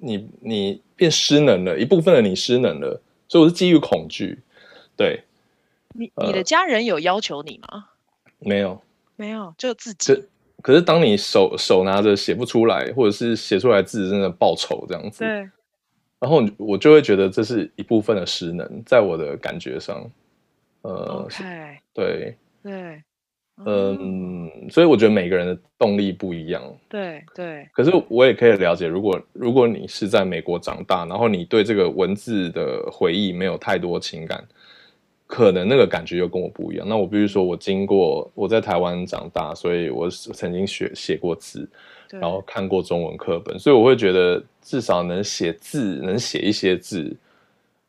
[0.00, 4.38] 你你变失能了，一部分的你失能了，所以我是基于恐惧。
[4.96, 5.22] 对，
[5.94, 7.68] 你你的家人有要求你吗？
[8.24, 8.82] 呃、没有，
[9.16, 10.24] 没有，就自己。
[10.60, 15.28] 可是当你手手拿着写不出来，或者是写出来字真的爆丑这样子，对，
[16.18, 20.10] 然后我就会觉得这是一部分的失能，在我的感觉上，
[20.82, 21.78] 呃，Okay.
[21.94, 23.02] 对，对，
[23.64, 27.68] 嗯，所以我觉得每个人的动力不一样，对对。
[27.72, 34.42] 可是我也可以了解，如果如果你是在美国长大，然后你对这个文字的回忆没有太多情感。
[35.30, 36.88] 可能那个感觉又跟我不一样。
[36.88, 41.68] 那我必须说，我经过我在台湾长大，所以我曾经学写过字，
[42.08, 47.14] 然后看过中文课本，所以我会觉得至少能写字，能写一些字，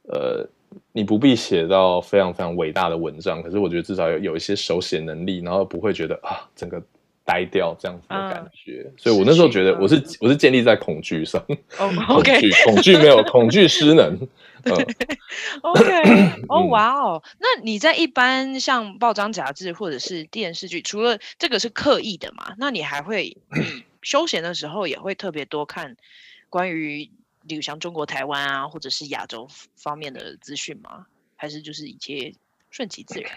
[0.09, 0.45] 呃，
[0.91, 6.81] 你不必写到非常非常伟大的文章，可是我觉得至少有有一些手写能力，然后不会觉得啊整个
[7.23, 8.83] 呆掉这样子的感觉。
[8.85, 11.43] 嗯、所以我那时候觉得我是我是建立在恐惧上，
[11.77, 14.27] 哦、恐惧恐惧没有恐惧失能。
[15.61, 15.83] OK，
[16.49, 22.53] 哦，哇哦，那你在一般像报章杂志或者是电视剧，除了这个是刻意的嘛？
[22.57, 23.37] 那你还会
[24.01, 25.95] 休闲的时候也会特别多看
[26.49, 27.09] 关于？
[27.47, 31.05] 比如像中国台湾啊，或者是亚洲方面的资讯吗？
[31.35, 32.33] 还是就是一切
[32.69, 33.31] 顺其自然？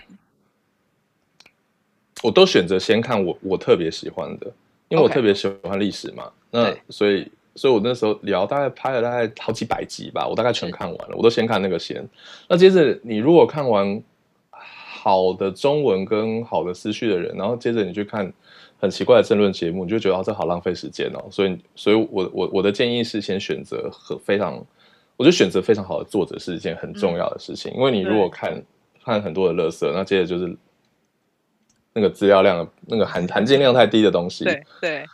[2.22, 4.46] 我都选择先看我我特别喜欢的，
[4.88, 6.30] 因为我特别喜欢历史嘛。
[6.50, 11.16] 那所以，所以我那时候聊大概拍了大概好几百集吧，我大概全看完了。
[11.16, 12.06] 我都先看那个先。
[12.48, 14.02] 那接着你如果看完
[14.50, 18.32] 好的中文跟好的思绪的人，然后接着你去看。
[18.82, 21.24] 很奇怪的政论节目，你就觉得哦，这好浪费时间哦。
[21.30, 24.54] 所以，所以我我我的建议是先选择和非常，
[25.16, 27.70] 我觉得选择非常好的作者是一件很重要的事情。
[27.72, 28.60] 嗯、因为你如果看
[29.04, 30.56] 看很多的垃圾，那接着就是
[31.92, 35.06] 那个资料量，那个含含金量太低的东西，对对，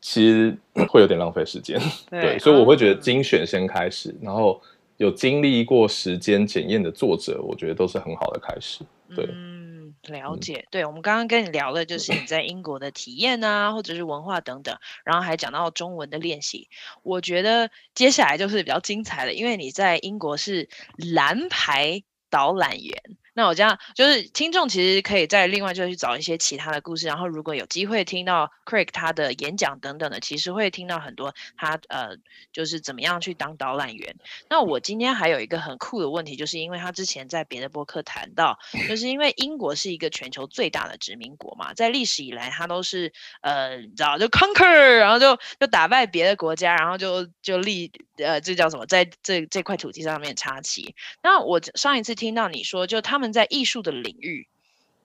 [0.00, 0.58] 其实
[0.90, 1.80] 会有点浪费时间。
[2.10, 4.60] 对，对，所以我会觉得精选先开始，然后
[4.96, 8.82] 有经历过时间检验的作者，我觉得都是很好的开始。
[9.14, 9.28] 对。
[9.32, 9.59] 嗯
[10.08, 16.68] 了解，对，我们刚刚跟你聊的就是你在英国的体验啊，或者是文化等等，然后还讲到中文的练习。
[17.02, 23.02] 我觉得接下来就是比较精彩的，因为你在英国是蓝牌导览员。
[23.40, 32.18] 那我这样就是听众其实可以再另外就去找一些其他的故事，然后如果有机会听到 Craig 他的演讲等等的，其实会听到很多他呃
[32.52, 34.14] 就是怎么样去当导览员。
[34.50, 50.94] 那我今天还有一个很酷的问题，就是因为他之前在别的播客谈到，就是因为英国是一个全球最大的殖民国嘛，在历史以来他都是呃你知道就 conquer，然后就就打败别的国家，然后就就立呃这叫什么在这这块土地上面插旗。
[51.22, 53.29] 那我上一次听到你说就他们。
[53.32, 54.48] 在艺术的领域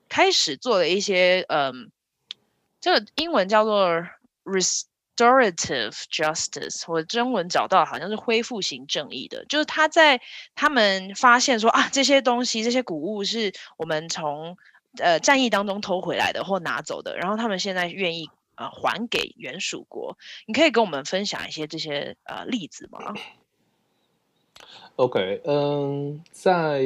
[0.08, 1.92] 开始做了一些，嗯，
[2.80, 4.06] 这个英文叫做
[4.44, 10.22] restorative justice，我中文找到好像是恢复型正义的，就是他在
[10.54, 14.58] 他们发现说啊，这些东西这些古物是我们从
[15.00, 20.18] 呃战役当中偷回来的或拿走的，然后他们现在愿意呃还给原属国。
[20.46, 23.16] 你可以跟我们分享一些这些呃例子吗
[24.98, 26.84] ？OK，嗯，在。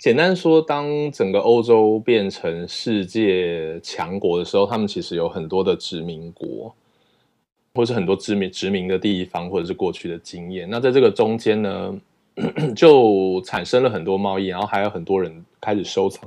[0.00, 6.74] 简单说，当整个欧洲变成世界强国的时候，他们其实有很多的殖民国，
[7.74, 10.66] 或是很多殖民殖民的地方，或者是过去的经验。
[10.70, 11.94] 那在这个中间呢，
[12.74, 16.26] 就产生了很多贸易，然后还有很多人开始收藏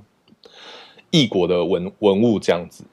[1.10, 2.84] 异国的文文物这样子。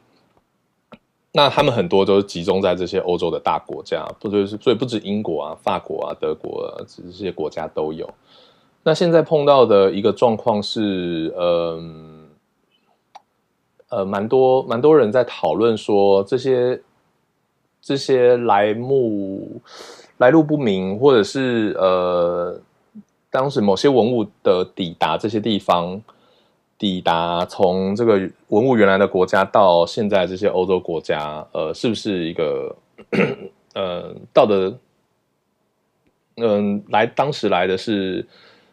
[1.33, 8.09] 那他们很多都是集中在这些欧洲的大国家，不就是所以不止英国啊、法国啊、德国啊，这些国家都有。
[8.83, 12.29] 那现在碰到的一个状况是，嗯，
[13.91, 16.81] 呃，蛮多蛮多人在讨论说，这些
[17.83, 19.61] 这些来目
[20.17, 22.59] 来路不明，或者是呃，
[23.29, 26.03] 当时某些文物的抵达这些地方，
[26.79, 28.15] 抵达从这个
[28.49, 32.75] 文物原来的国家到现在这些欧洲国家，呃，是不是一个
[33.75, 34.75] 呃道德？
[36.39, 38.27] 嗯、来当时来的是。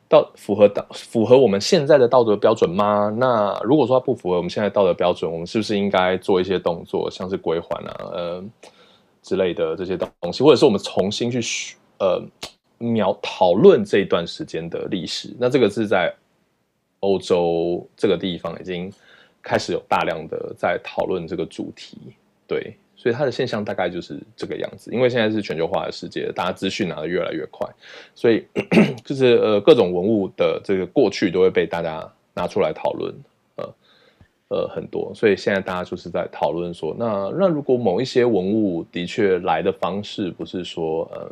[0.10, 3.14] 到符合道符合我们现在的道德标准吗？
[3.18, 8.44] 那如果说它不符合我们现在道德标准，我们是不是应该做一些动作，像是归还啊，呃
[9.22, 12.22] 之类的这些东西，或者是我们重新去呃
[12.78, 15.36] 描讨论这一段时间的历史？
[15.38, 16.14] 那这个是在
[17.02, 18.92] 欧洲这个地方已经
[19.42, 21.98] 开始有大量的在讨论这个主题，
[22.48, 22.78] 对。
[22.98, 27.70] 所以它的现象大概就是这个样子，因为现在是全球化的世界，大家资讯拿的越来越快，
[28.16, 28.44] 所以
[29.06, 33.14] 就是呃各种文物的这个过去都会被大家拿出来讨论，
[33.56, 33.74] 呃
[34.48, 41.32] 呃很多，所以现在大家就是在讨论说，那那如果某一些文物的确来的方式不是说嗯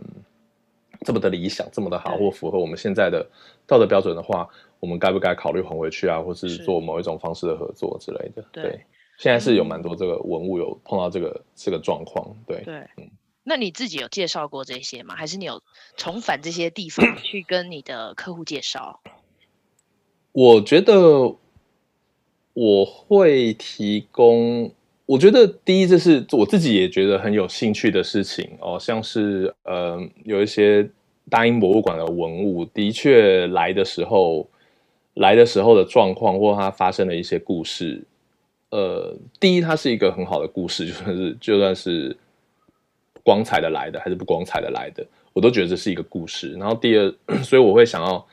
[1.01, 3.25] 这么的理想，这么的好，或符合我们现在的
[3.65, 4.47] 道德标准的话，
[4.80, 8.45] 我们该不该考虑还回去啊，或是做某一种方式的合作之类的？
[8.51, 8.80] 对。
[9.17, 13.10] 现在是有蛮多这个文物有碰到这个这个状况，对对，嗯，
[13.43, 15.15] 那你自己有介绍过这些吗？
[15.15, 15.62] 还是你有
[15.95, 18.99] 重返这些地方 去跟你的客户介绍？
[20.34, 21.34] 我觉得
[22.53, 24.70] 我会提供，
[25.05, 30.89] 我觉得第一，这是我自己也觉得很有兴趣的事情哦，像是呃有一些
[31.30, 34.45] 大英博物馆的文物，的确来的时候
[35.13, 38.03] 来的时候的状况，或它发生的一些故事。
[38.72, 42.16] 呃，第一，它是一个很好的故事，就算是就算是
[43.24, 46.53] 光彩的来的，还是不光彩的来的，我都觉得这是一个故事。
[46.53, 47.13] 然后第二，
[47.43, 48.28] 所以我会想要，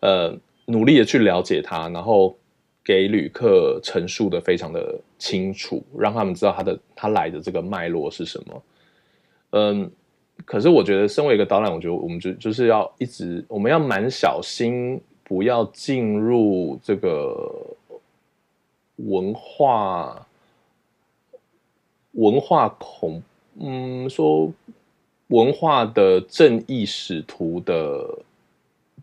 [0.00, 2.36] 呃努力的去了解它，然后
[2.84, 8.62] 给旅客陈述的非常的清楚，让他们知道他的他来的这个脉络是什么。
[9.50, 9.90] 嗯，
[10.44, 17.75] 可是我觉得身为一个导览，我觉得我们就就是要一直我们要蛮小心，不要进入这个
[18.96, 20.26] 文化
[22.12, 23.22] 文化恐，
[23.60, 24.52] 嗯，说。
[25.30, 28.16] 文化的正义使徒的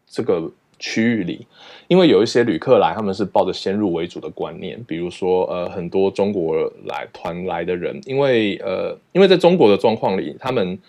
[0.08, 1.46] 这个区域里，
[1.90, 10.80] 因为有一些旅客来，他们是抱着先入为主的观念，比如说，呃，很多中国来团来的人，因为呃，因为在中国的状况里，他们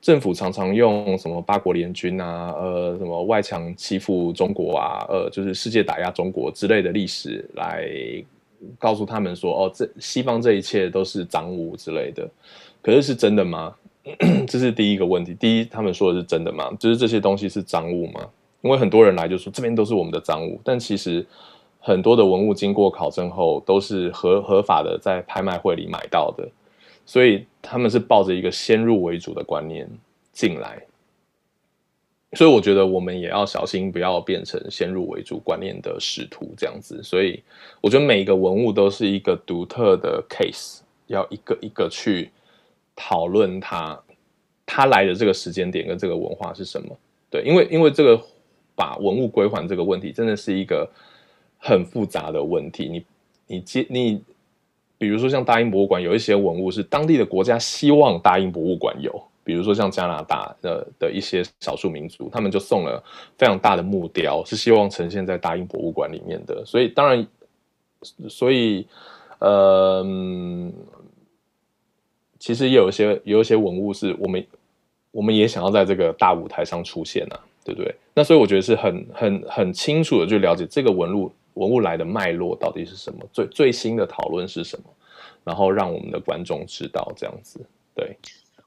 [0.00, 7.86] 政府常常用什么八国联军啊，呃，什么外强欺负中国啊，呃，就是世界打压中国之类的历史来
[8.78, 12.28] 告诉他们说，哦，这西方这一切都是赃物之类的，
[12.82, 13.74] 可是是真的吗？
[14.48, 15.34] 这是第一个问题。
[15.34, 16.70] 第一，他们说的是真的吗？
[16.78, 18.26] 就是这些东西是赃物吗？
[18.62, 21.24] 因为很多人来就说这边都是我们的赃物，但其实
[21.78, 26.48] 很多的文物经过考证后都是合合法的，在拍卖会里买到的，
[27.06, 29.88] 所以他们是抱着一个先入为主的观念
[30.32, 30.82] 进来。
[32.32, 37.02] 所以我觉得我们也要小心，不要变成先入为主观念的使徒这样子。
[37.02, 37.42] 所以
[37.80, 42.30] 我觉得每一个文物都是一个独特的 case，要一个一个去。
[43.00, 43.96] 讨论它，
[44.66, 46.98] 它来的这个时间点跟这个文化是什么？
[47.30, 48.20] 对，因为因为这个
[48.74, 50.90] 把文物归还这个问题，真的是一个
[51.58, 52.88] 很复杂的问题。
[52.88, 53.04] 你
[53.46, 54.20] 你接你，
[54.98, 63.02] 比如说像大英博物馆有一些文物是当地的国家希望大英博物馆有，比如说像加拿大的的一些少数民族，他们就送了
[63.38, 66.62] 非常大的木雕，是希望呈现在大英博物馆里面的。
[66.66, 67.26] 所以当然，
[68.28, 68.86] 所以
[69.38, 70.04] 呃。
[72.40, 74.46] 其实也有一些有一些文物是我们
[75.10, 77.92] 我们也想要在这个大舞台上出现啊，对不对？
[78.14, 84.84] 那所以我觉得是很很很清楚的去了解这个文物文物来的脉络到底是什么，最最新的讨论是什么，
[85.42, 87.58] 然后让我们的观众知道这样子，
[87.92, 88.16] 对。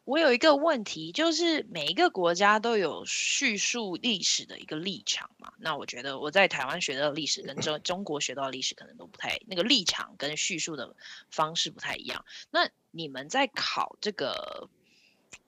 [0.04, 5.54] 我有一个问题，就是每一个国家都有叙述历史的一个立场嘛？
[5.60, 10.96] 那我觉得我在台湾学到的历史跟中中国学到的历史可能都不太，那个立场跟叙述的
[11.30, 12.26] 方式不太一样。
[12.50, 14.70] 那你们在考这个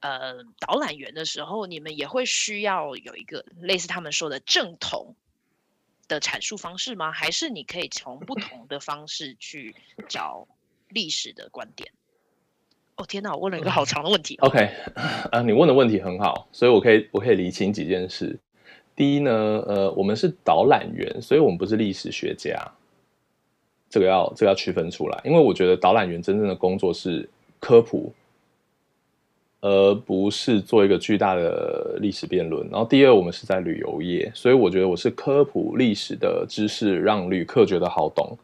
[0.01, 5.15] 呃导览员的时候，你们也会需要有一个类似他们说的正统
[6.07, 7.11] 的阐述方式吗？
[7.11, 9.75] 还是你可以从不同的方式去
[10.07, 10.47] 找
[10.89, 11.91] 历史的观点？
[12.95, 13.33] 哦天哪！
[13.33, 14.37] 我问了一个好长的问题。
[14.41, 14.69] OK，
[15.31, 18.37] 啊，你问的问题很好，所以我可以我可以理清几件事。
[18.95, 19.31] 第一呢，
[19.65, 22.55] 呃，我们是导览员，所以我们不是历史学家，
[23.89, 25.19] 这个要这个要区分出来。
[25.23, 27.27] 因为我觉得导览员真正的工作是
[27.59, 28.13] 科普，
[29.61, 32.69] 而不是做一个巨大的历史辩论。
[32.69, 38.37] 然后第二，我们是在旅游业，所以我觉得我是科普历史的知识，让旅客觉得好懂，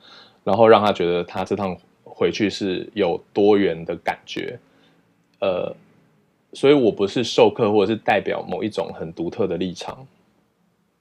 [0.43, 1.77] 然后让他觉得他这趟。
[2.19, 4.59] 回去是有多元的感觉，
[5.39, 5.73] 呃，
[6.51, 10.05] 所以我不是授课或者是代表某一种很独特的立场，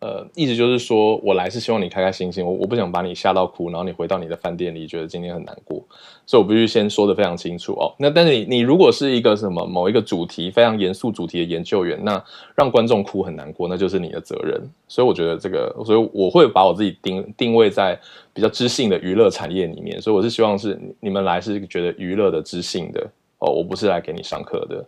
[0.01, 5.83] 呃，意思就是说我来是希望你开开心心，我我不想把你吓到哭，然后你回到你的饭店里觉得今天很难过，
[6.25, 7.93] 所以我必须先说得非常清楚哦。
[7.99, 12.23] 那但是你你如果是一个什么某一个主题非常严肃主题的研究员，那
[12.55, 14.61] 让观众哭很难过，那就是你的责任。
[14.87, 17.99] 所以我觉得这个，所以我会把我自己定定位在。
[18.35, 23.01] 比较知性的娱乐产业里面，所以我是希望是你们来是觉得娱乐的知性的
[23.39, 24.87] 哦，我不是来给你上课的。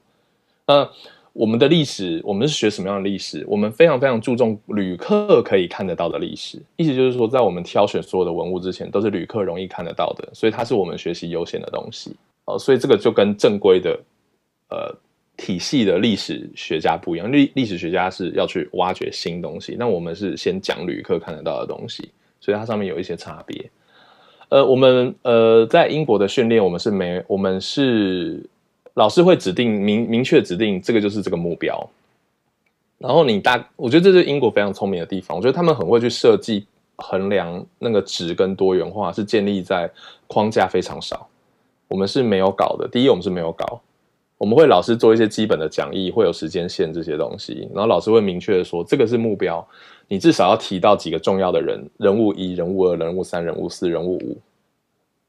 [0.69, 0.89] 那
[1.33, 3.45] 我们的历史，我们是学什么样的历史？
[3.49, 12.15] 我们非常非常注重旅客可以看得到的历史，意思就是说，在我们挑选所有的文物之前，都是旅客容易看得到的，所以它是我们学习优先的东西
[12.47, 12.59] 哦。
[12.59, 14.01] 所以这个就跟正规的
[14.71, 14.95] 呃
[15.37, 22.11] 体系的历史学家不一样，历历史学家是要去挖掘新东西，那我们是先讲旅客看得到的东西。
[22.43, 23.71] 所以它上面有一些差别，
[24.49, 28.43] 呃，我们呃在英国的训练，我们是没，我们是
[28.95, 31.89] 老师会指定明明确指定这个就是这个目标，
[32.99, 36.67] 然后你大，我觉得这是英国非常聪明的地方，我觉得他们很会去设计
[36.97, 39.91] 衡量那个值跟多元化是建立在
[40.27, 41.27] 框架非常少，
[41.89, 43.81] 我们是没有搞的，第一我们是没有搞，
[44.39, 49.67] 我们会老师做一些基本的讲义，会有时间线这些东西，然后老师会明确的说这个是目标。
[50.13, 54.37] 你至少要提到几个重要的人，人物一、人物二、人物三、人物四、人物五。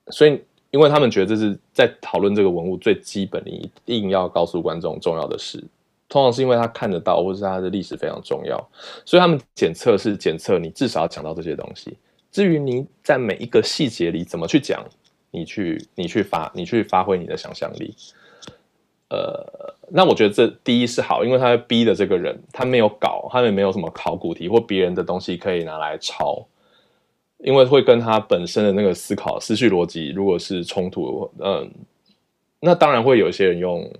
[0.07, 0.41] 所以，
[0.71, 5.63] 因为他们觉得这是在讨论这个文物最基本，的一定要告诉观众重要的事。
[6.09, 8.57] 通常是因为他看得到，或是他的历史非常重要，
[9.05, 11.95] 所以他们检测是检测你至少要讲到这些东西。
[12.31, 14.83] 至于你在每一个细节里怎么去讲，
[15.31, 17.95] 你去你去发你去发挥你的想象力。
[19.09, 26.45] 呃，那我觉得这第一是好，因为他逼的这个人他没有搞，他们没有什么考古题或别人的东西可以拿来抄，
[27.43, 31.69] 因为会跟他本身的那个思考思绪逻辑如果是冲突，嗯，
[32.59, 33.91] 那当然会有一些人用。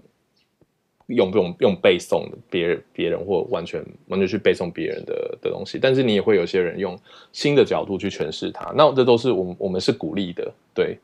[1.08, 6.98] 用不用用背诵别人别人或完全完全去背诵别人的的东西，但是你也会有些人用
[7.34, 10.98] 新的角度去诠释它，那这都是我们我们是鼓励的，对，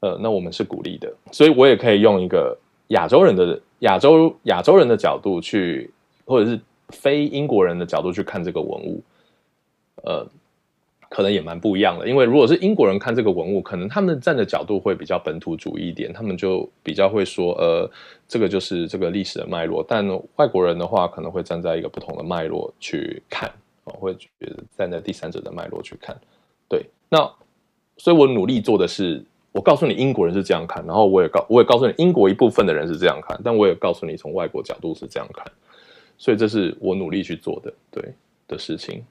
[0.00, 2.54] 呃，那我们是鼓励的，所以我也可以用一个
[2.88, 5.90] 亚洲人的亚洲亚洲人的角度去，
[6.26, 6.60] 或者是
[6.90, 9.02] 非英国人的角度去看这个文物，
[10.04, 10.26] 呃。
[11.10, 17.90] 可能也蛮不一样的，因为如果是英国人看这个文物，可能他们站的角度会比较本土主义一点，他们就比较会说，呃，
[18.28, 19.84] 这个就是这个历史的脉络。
[19.86, 23.50] 但外国人的话，可能会站在一个不同的脉络去看，
[23.82, 26.16] 哦，会觉得站在第三者的脉络去看。
[26.68, 27.18] 对，那
[27.96, 35.44] 所以我努力做的是，我告诉你英国人是这样看，然后我也告我也告诉你英国一部分的人是这样看，但我也告诉你从外国角度是这样看，
[36.16, 38.14] 所以这是我努力去做的，对
[38.46, 39.02] 的事情。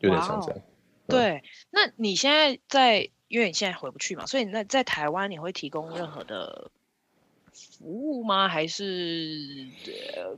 [0.00, 0.60] 有点像这样，
[1.06, 1.42] 对。
[1.70, 6.70] 那你现在在，因为你现在回不去嘛，所以你在在台湾你会提供任何的
[7.52, 8.48] 服务吗？
[8.48, 9.66] 还是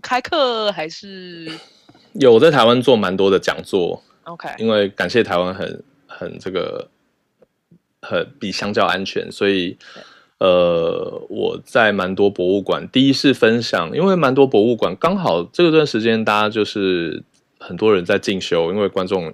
[0.02, 0.72] 开课？
[0.72, 1.50] 还是
[2.12, 6.88] 有在台湾做蛮多的讲座？OK，因为感谢台湾很很这个
[8.00, 9.78] 很比相较安全，所以
[10.38, 17.22] 呃我在蛮多博物馆，第一是分享，因为蛮多博物馆刚好这段时间大家就是
[17.58, 19.32] 很多人在进修，因为观众。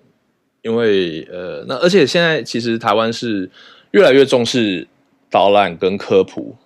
[0.63, 3.49] 因为呃，那而且现在其实台湾是
[3.93, 4.87] 越来越重视
[5.31, 6.57] 导览跟科普，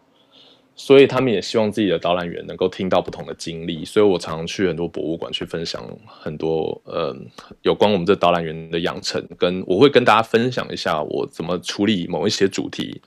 [0.74, 3.84] 所以他们也希望自己的导览员能够听到不同的经历。
[3.84, 7.14] 所以我常常去很多博物馆去分享很多呃
[7.60, 13.00] 有关我们这导览员的养成，跟我会跟大家分享一下我怎么处理某一些主题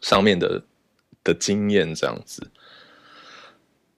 [0.00, 0.62] 上面的
[1.22, 2.50] 的经验这样子。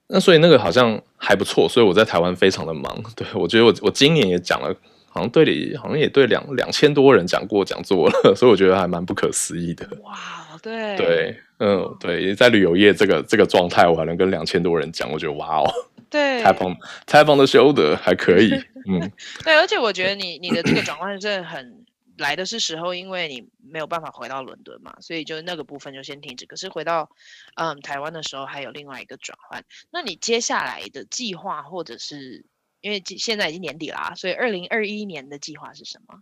[0.09, 3.03] 那所以那个好像还不错，所以我在台湾非常的忙。
[3.17, 4.77] 对，我觉得我我今年也讲了。
[5.15, 9.87] 好像对你，好像也对两两千多人讲过讲座了， 所以我觉得还蛮不可思议的。
[10.03, 10.19] 哇，
[10.63, 15.71] 对对，嗯，对，在旅游业这个这个状态，我还能跟两千多人讲，我觉得哇哦，
[16.09, 16.75] 对，采访
[17.07, 18.51] 采访的修德还可以，
[18.89, 19.13] 嗯，
[19.45, 21.85] 对，而且我觉得你你的这个转换真的很
[22.17, 26.47] 来的是时候，因为你没有办法回到伦敦嘛，所以就那个部分就先停止。
[26.47, 27.11] 可是回到
[27.57, 29.63] 嗯台湾的时候，还有另外一个转换。
[29.91, 32.47] 那你接下来的计划或者是？
[32.83, 36.21] 因为现在已经年底啦，所以二零二一年的计划是什么？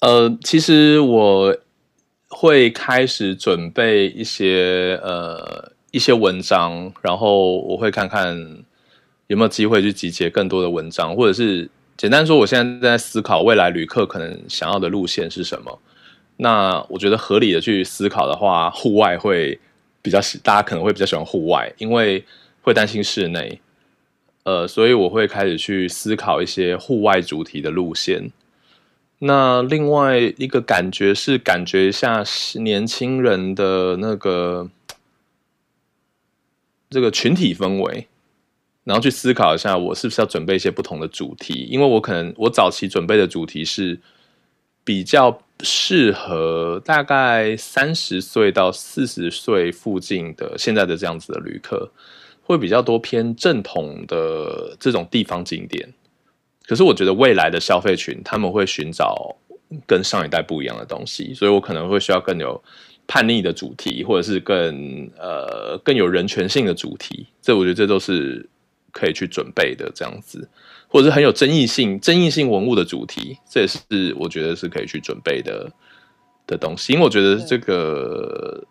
[0.00, 1.56] 呃，其实我
[2.28, 8.36] 会开始准备一些呃一些文章，然后我会看看
[9.28, 15.80] 有没有机会去集结更多的文章，或者是简单说，我现在在思考未来旅客可能想要的路线是什么。
[16.36, 19.58] 那我觉得合理的去思考的话，户外会
[20.02, 22.22] 比较喜，大家可能会比较喜欢户外，因为。
[22.64, 23.60] 会担心室内，
[24.44, 28.32] 呃，所以我会开始去思考一些户外主题的路线。
[29.18, 34.70] 那另外一个感觉是感觉一下年轻人的那个
[36.88, 38.08] 这个群体氛围，
[38.84, 44.00] 然后去思考一下我是不是要准备一些不同的主题，因为我可能我早期准备的主题是
[44.82, 51.92] 比较适合大概三十岁到四十岁附近的现在的这样子的旅客。
[52.46, 55.88] 会比较多偏正统的这种地方景点，
[56.66, 59.34] 可是我觉得未来的消费群他们会寻找
[59.86, 62.62] 跟上一代不一样的东西，所以我可能会需要更有
[63.06, 67.26] 叛逆的主题，或者是更呃更有人权性的主题。
[67.40, 68.46] 这我觉得这都是
[68.92, 70.46] 可以去准备的，这样子，
[70.86, 75.72] 或者是很有争议性、争议性文物的主题，这也是我觉得是可以去准备的
[76.46, 78.62] 的东西，因为我觉得这个。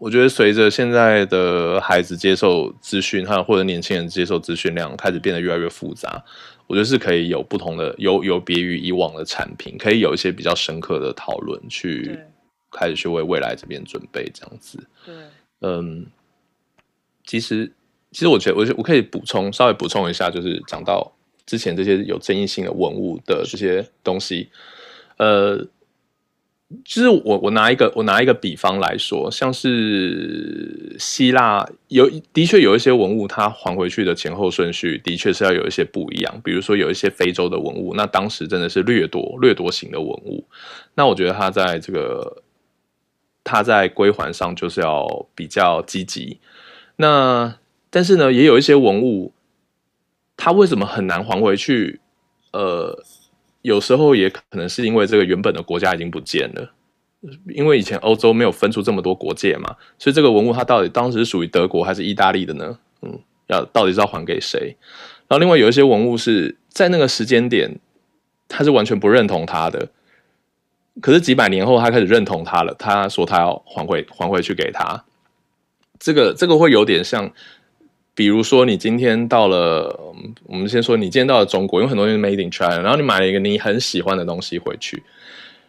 [0.00, 6.24] 我觉得随着现在的孩子接受资讯，或者年轻人接受资讯量开始变得越来越复杂，
[6.66, 12.18] 我觉得是可以有不同的，有有别于以往的产品，可以有一些比较深刻的讨论，去
[12.72, 14.82] 开始去为未来这边准备这样子。
[15.04, 15.14] 对，
[15.60, 16.06] 嗯，
[17.26, 17.70] 其实
[18.10, 21.12] 其实我觉得我我可以补充稍微补充一下，就是讲到
[21.44, 24.48] 之前这些有争议性的文物的这些东西，
[25.18, 25.68] 呃。
[26.84, 36.40] 就是我我拿一个我拿一个比方来说，像是希腊有的确有一些文物，它还回去的前后顺序的确是要有一些不一样。
[36.44, 40.44] 比如说有一些非洲的文物，那当时真的是掠夺掠夺型的文物，
[40.94, 42.40] 那我觉得它在这个
[43.42, 46.38] 它在归还上就是要比较积极。
[46.96, 47.56] 那
[47.90, 49.32] 但是呢，也有一些文物，
[50.36, 51.98] 它为什么很难还回去？
[52.52, 53.02] 呃。
[53.62, 56.72] 有时候也可能是因为这个原本的国家已经不见了，
[57.48, 62.78] 因为以前欧洲没有分出这么多国界嘛，所以这个文物它到底当时是属于德国还是意大利的呢？
[63.02, 64.76] 嗯，要到底是要还给谁？
[65.28, 67.78] 然后另外有一些文物是在那个时间点，
[68.48, 69.88] 他是完全不认同他的，
[71.00, 75.04] 可是几百年后他开始认同他了，他说他要还回还回去给他。
[75.98, 77.30] 这个这个会有点像，
[78.20, 79.98] 比如说你今天到了，
[80.44, 85.02] 我们先说你今天到了中国，有很多东西 made in China，然后你买了一个你很喜欢的东西回去，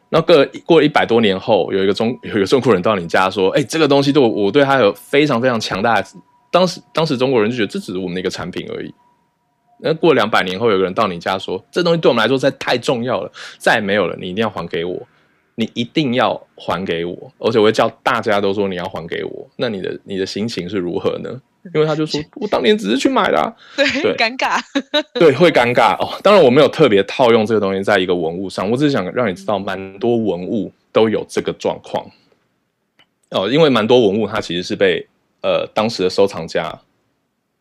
[0.10, 6.08] 然后过过了一百多年后，有一个中 有一个中国人到你家说，哎，这个东西对我我对他有非常非常强大的，
[6.52, 8.94] 当时当时中国人就觉得这只是我们的一个产品而已。
[9.80, 15.02] 那过两百年后，有个人到你家说：“这东西对我们来说实在太重要了，再也没有了，你一定要还给我，
[15.56, 21.42] 你一定要还给我，而且我会叫大家都说你要还给我。”那你的你的心情是如何呢？
[21.74, 23.54] 因为他就说： “我当年只是去买的啊。
[23.76, 24.60] ”对，对，尴尬，
[25.14, 26.20] 对，会尴尬哦。
[26.24, 32.06] 当然，我没有特别套用这个东西在一个文物上，我只是想让你知道，蛮多文物都有这个状况
[33.30, 33.50] 哦。
[33.50, 35.06] 因为蛮多文物它其实是被
[35.42, 36.80] 呃当时的收藏家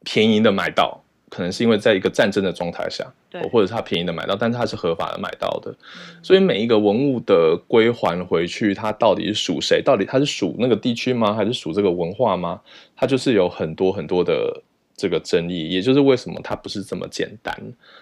[0.05, 0.99] 便宜的买到。
[1.31, 9.81] 可能是因为在一个战争的状态下，对，或者是他便宜的买到，但是他是合法的买到的，嗯，所以每一个文物的归还回去，它到底是属谁？
[9.81, 11.33] 到底它是属那个地区吗？
[11.33, 12.61] 还是属这个文化吗？
[12.97, 14.62] 它就是有很多很多的
[14.97, 17.55] 这个争议，也就是为什么它不是这么简单。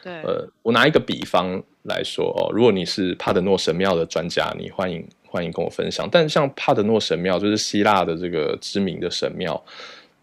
[0.03, 6.09] 对，呃，我拿一个比方来说哦，如果你是帕德诺神庙的专家，你欢迎欢迎跟我分享。
[6.11, 9.63] 但像帕德诺神庙，就是希腊的这个知名的神庙。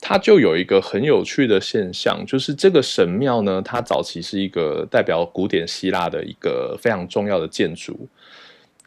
[0.02, 8.08] 它就有一个很有趣的现象，就是这个神庙呢，它早期是一个代表古典希腊的一个非常重要的建筑。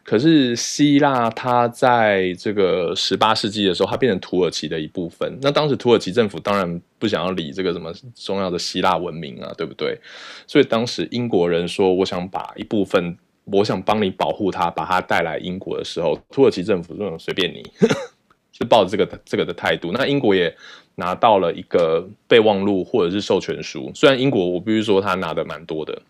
[0.01, 5.37] 可是希腊它在这个十八世纪的时候，它变成土耳其的一部分。
[5.41, 9.99] 那当时土耳其政府当然不想要理这个什么重要的希腊文明啊，对不对？
[10.47, 17.61] 所以当时英国人说：“我想把一部分，我想帮你保护它，把它带来英国的时候，土耳其政府说随便你。
[18.51, 19.91] ”是抱着这个这个的态度。
[19.91, 20.55] 那英国也。
[20.99, 26.01] 拿到了一个备忘录或者是授权书，虽然英国我必须说他拿的蛮多的，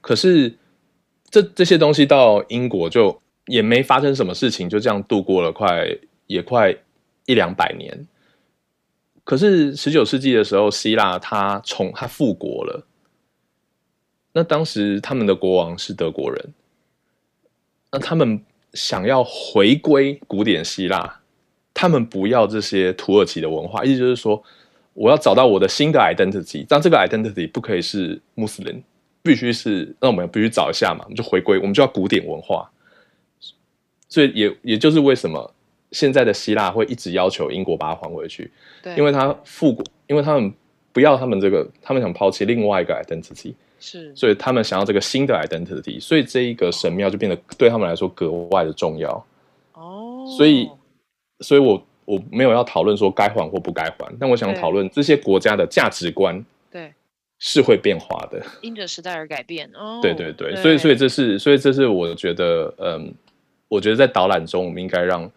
[0.00, 0.54] 可是
[1.28, 5.84] 这这些东西到英国就也没发生什么事情，就这样度过了快
[6.28, 6.74] 也快
[7.26, 8.06] 一两百年。
[9.24, 12.86] 可是十九世纪的时候，希腊他从他复国了，
[14.32, 16.54] 那当时他们的国王是德国人，
[17.90, 18.42] 那他们
[18.74, 21.19] 想要回归古典希腊。
[21.72, 24.42] 他们不要这些土耳其的文化，意思就是说，
[24.92, 28.82] 我要找到我的新的 identity，但这个 identity 不可以是穆斯林，
[29.22, 32.68] 必须是，那我们必须找一下嘛，我们就回归，我们就要古典文化。
[34.08, 35.54] 所以也也就是为什么
[35.92, 38.50] 现在的希腊会一直要求英国把它还回去，
[38.82, 40.52] 对，因为他复古，因为他们
[40.92, 49.24] 不要他们这个，他们想抛弃另外一个 identity，是，所以他们想要这个新的 identity，所以这一个神庙就变得对他们来说格外的重要。
[49.74, 50.68] 哦，所以。
[51.40, 51.74] 所以我，
[52.04, 56.92] 我我没有要讨论说该还或不该还，但我想讨论这些国家的价值观，对，
[57.38, 59.70] 是会变化的，因着时代而改变。
[59.74, 63.14] 哦，对对对，对所以所以这是，所以这是我觉得，嗯，
[63.68, 65.30] 我觉得在导览中，我们应该让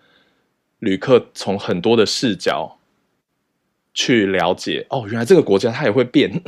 [0.80, 2.78] 旅客从很多的视角
[3.94, 6.42] 去了解，哦，原来这个国家它也会变。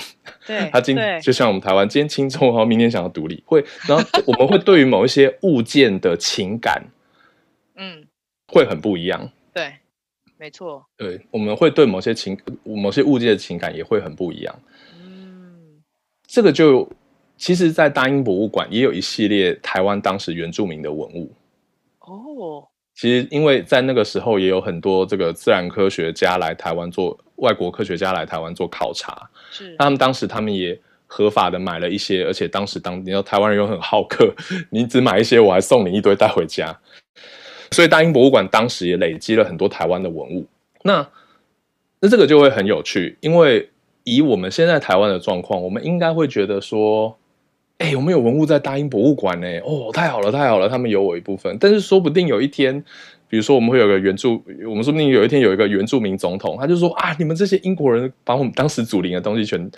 [0.47, 6.83] 对， 它今就像我们台湾，今天轻中，然后明天想要独立，会，然后我们会对于某一些物件的情感，
[7.77, 8.07] 嗯，
[8.47, 9.31] 会很不一样。
[9.55, 9.73] 对，
[10.37, 10.85] 没错。
[10.97, 14.53] 对，我们会对某些情、某些物件的情感也会很不一样。
[15.01, 15.81] 嗯，
[16.27, 16.91] 这个就
[17.37, 21.31] 其实，在大英博物馆也有一系列台湾当时原住民的文物。
[21.99, 29.29] 哦，其实因为在那个时候也有很多这个自然科学家来台湾做，外国科学家来台湾做考察。
[29.51, 30.77] 是，他们当时他们也
[31.07, 34.35] 合法的买了一些，而且当时当你知道台湾人又很好客，
[34.69, 36.77] 你只买一些，我还送你一堆带回家。
[37.71, 40.45] 所以大英博物馆当时也累积了很多台湾的文物，
[40.83, 41.07] 那
[41.99, 43.69] 那这个就会很有趣，因为
[44.03, 47.17] 以我们现在台湾的状况，我们应该会觉得说，
[47.79, 51.57] 哎、欸，我们有文物在大英博物馆呢，哦，太好了，太好了，他们有我一部分。
[51.59, 52.83] 但是说不定有一天，
[53.27, 59.71] 比如说我们会有个原住，我们说不定有一天有一个原住民总统，他就说啊，你们这些英国人把我们当时祖灵的东西全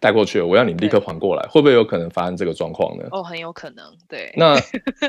[0.00, 3.04] 带过去了，我要你们立刻还过来，会不会有可能发生这个状况呢？
[3.12, 4.32] 哦，很有可能，对。
[4.36, 4.56] 那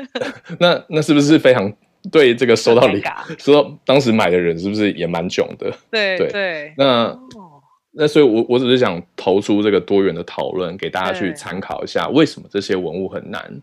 [0.60, 1.72] 那那是不是非常？
[2.10, 3.00] 对这个收到礼，
[3.38, 5.72] 收到当时买的人是不是也蛮囧的？
[5.88, 6.74] 对对对。
[6.76, 13.62] 那、哦、那所以我，我我只是想投出这个多元的讨论，给大家去参考一下，为什么这些文物很难？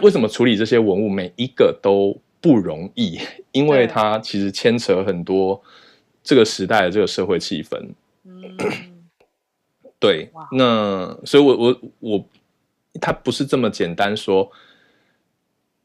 [0.00, 3.18] 为什么处理这些文物每一个都不容易？
[3.52, 5.62] 因为它其实牵扯很多
[6.22, 7.88] 这个时代的这个社会气氛。
[8.24, 8.54] 嗯，
[9.98, 10.30] 对。
[10.52, 12.24] 那所以我，我我我，
[13.00, 14.52] 它不是这么简单说，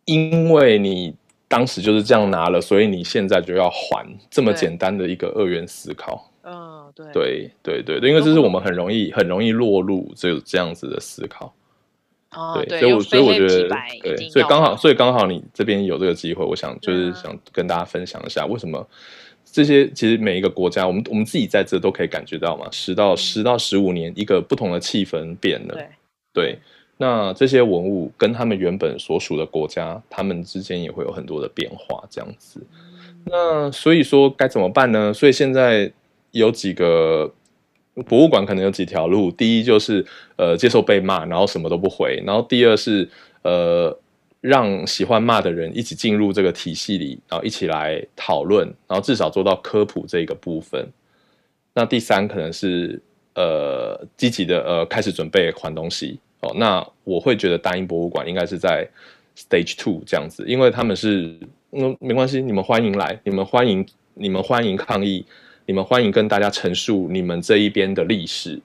[0.04, 1.16] 因为你。
[1.52, 6.32] 当时就是这样拿了，所以你现在就要还这么简单的一个二元思考。
[6.44, 7.06] 嗯，哦，对。
[7.12, 11.54] 对对对对，因为这是我们很容易很容易落入这这样子的思考。
[12.32, 13.70] 哦，对，所以我所以我觉得，
[14.02, 18.88] 对，所以刚好，所以刚好你这边有这个机会，我想就是想跟大家分享一下，为什么
[19.44, 25.90] 这些其实每一个国家，我们我们自己在这都可以感觉到嘛，十到十到十五年，一个不同的气氛变了，对，
[26.34, 26.60] 对，
[27.02, 32.62] 那这些文物跟他们原本所属的国家，他们之间也会有很多的变化，这样子。
[33.26, 35.12] 那所以说该怎么办呢？
[35.14, 35.92] 所以现在
[36.32, 37.34] 有几个。
[38.08, 40.04] 博物馆可能有几条路，第一就是
[40.38, 43.08] 呃接受被骂，然后什么都不回，然后第二是
[43.44, 43.96] 呃
[44.40, 50.88] 让喜欢骂的人一起进入这个体系里，然后一起来讨论，然后至少做到科普这个部分。
[51.74, 53.00] 那第三可能是
[53.36, 56.52] 呃积极的呃开始准备还东西哦。
[56.56, 58.88] 那我会觉得大英博物馆应该是在
[59.36, 61.38] Stage Two 这样子，因为他们是
[61.72, 65.26] 嗯没关系，你们欢迎来，你们欢迎你们欢迎抗议。
[65.68, 68.60] 你们欢迎跟大家陈述你们这一边的历史，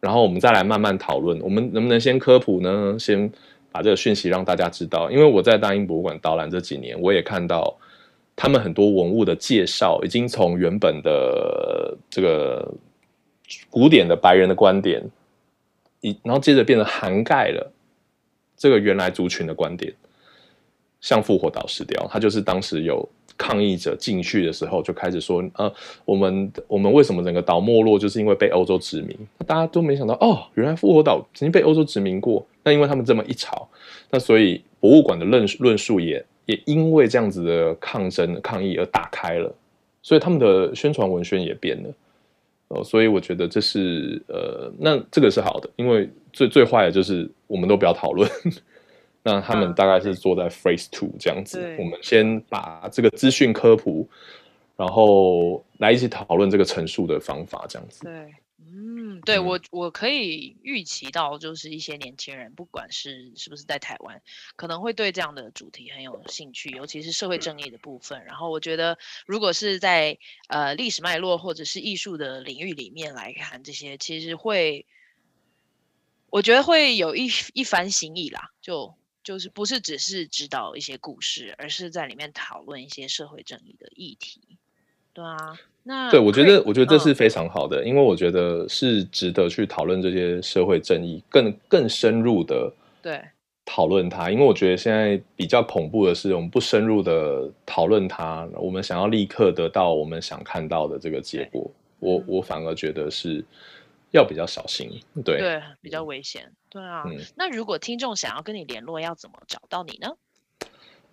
[0.00, 1.40] 然后我们再来慢慢讨论。
[1.40, 2.96] 我们能不能先科普呢？
[2.98, 3.30] 先
[3.70, 5.08] 把这个讯息让大家知道。
[5.10, 7.74] 因为我在大英博物馆导览这几年，我也看到
[8.36, 12.70] 他们很多文物的介绍，已经从原本的这个
[13.70, 15.02] 古典的白人的观点，
[16.04, 17.72] 一然后接着变得涵盖了
[18.56, 19.92] 这个原来族群的观点，
[21.00, 23.08] 像复活岛石雕，它就是当时有。
[23.36, 25.74] 抗议者进去的时候就开始说：“呃，
[26.04, 29.18] 我们我们为什么整个岛没落，就是因为被欧洲殖民。
[29.44, 32.46] 大家都没想到，哦，原来复活岛曾经被欧洲殖民过。
[32.62, 33.68] 那因为他们这么一吵，
[34.08, 39.52] 那所以博物馆的论论述也也因为这样子的抗争抗议而打开了，
[40.00, 41.90] 所以他们的宣传文宣也变了。
[42.68, 48.28] 哦，所以我觉得这是呃，那这个是好的，因为最最坏的就是我们都不要讨论。
[49.26, 54.06] ”那他们大概是坐在 Phase Two 这样子，啊、我们先把这个资讯科普，
[54.76, 58.04] 然后来一起讨论这个陈述的方法，这样子。
[58.04, 58.12] 对，
[58.76, 64.20] 嗯，对我我可以预期到，就是一些年轻人，不管是是不是在台湾，
[64.56, 68.24] 可能会对这样的主题很有兴趣，尤其是社会正义的部分。
[68.24, 70.18] 然后我觉得，如果是在
[70.48, 74.86] 呃历史脉络或者是艺术的领域里面来看这些，其实会，
[76.30, 78.94] 我觉得会有一一番新意啦，就。
[79.24, 84.58] 就是不是只是知道一些故事，而是在里面讨论一些社会正义的议题。
[85.14, 92.72] 对啊，那对我觉得，我觉得这是非常好的，嗯、因为我觉得是值得去讨论这些社会正义，更更深入的
[93.02, 93.20] 对
[93.64, 94.30] 讨论它。
[94.30, 101.70] 因为我觉得现在比较恐怖的是，我们不深入的讨论它，我们想要立刻得到我们想看到的这个结果，
[102.00, 103.44] 我我反而觉得是。
[104.10, 104.88] 要比较小心，
[105.24, 107.02] 对对，比较危险，对啊。
[107.04, 110.06] 嗯、那如果听众想要跟你联络，要怎么找到你呢？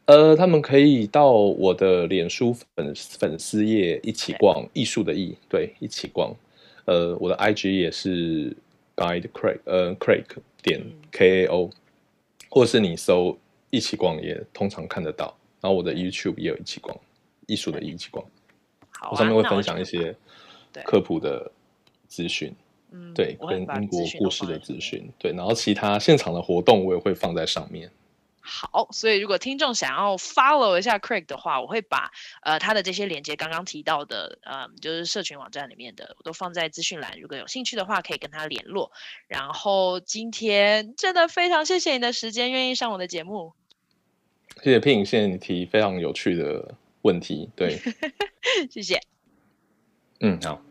[0.05, 6.33] 呃，他们可以到我的脸书粉粉丝页一起逛艺术的艺，对，一起逛。
[6.85, 8.55] 呃，我的 IG 也是
[8.95, 10.25] Guide Craig，呃，Craig
[10.61, 10.81] 点
[11.11, 11.71] K A O，、嗯、
[12.49, 13.37] 或是你搜
[13.69, 15.35] 一起逛也通常看得到。
[15.61, 16.97] 然后我的 YouTube 也有一起逛
[17.45, 18.25] 艺术的艺，一起逛。
[18.89, 20.13] 好、啊，我上面会分享一些
[20.83, 21.49] 科普的
[22.07, 22.53] 资讯。
[22.91, 27.89] 嗯，对，跟英国故事的资讯，对，然后其他现场的活动我也会放在上面。
[28.41, 32.11] 好，所以如果听众想要 follow 一下 Craig 的话，我会把
[32.41, 37.19] 呃他的这些连接刚刚提到的，呃，就是社群网站里面的，我都放在资讯栏。
[37.19, 38.91] 如果有兴趣的话，可以跟他联络。
[39.27, 43.53] 然后今天真的非常谢谢你的时间，愿意上我的节目。
[44.63, 47.49] 谢谢 Pin，谢谢你提非常有趣的问题。
[47.55, 47.79] 对，
[48.69, 48.99] 谢谢。
[50.19, 50.70] 嗯，好。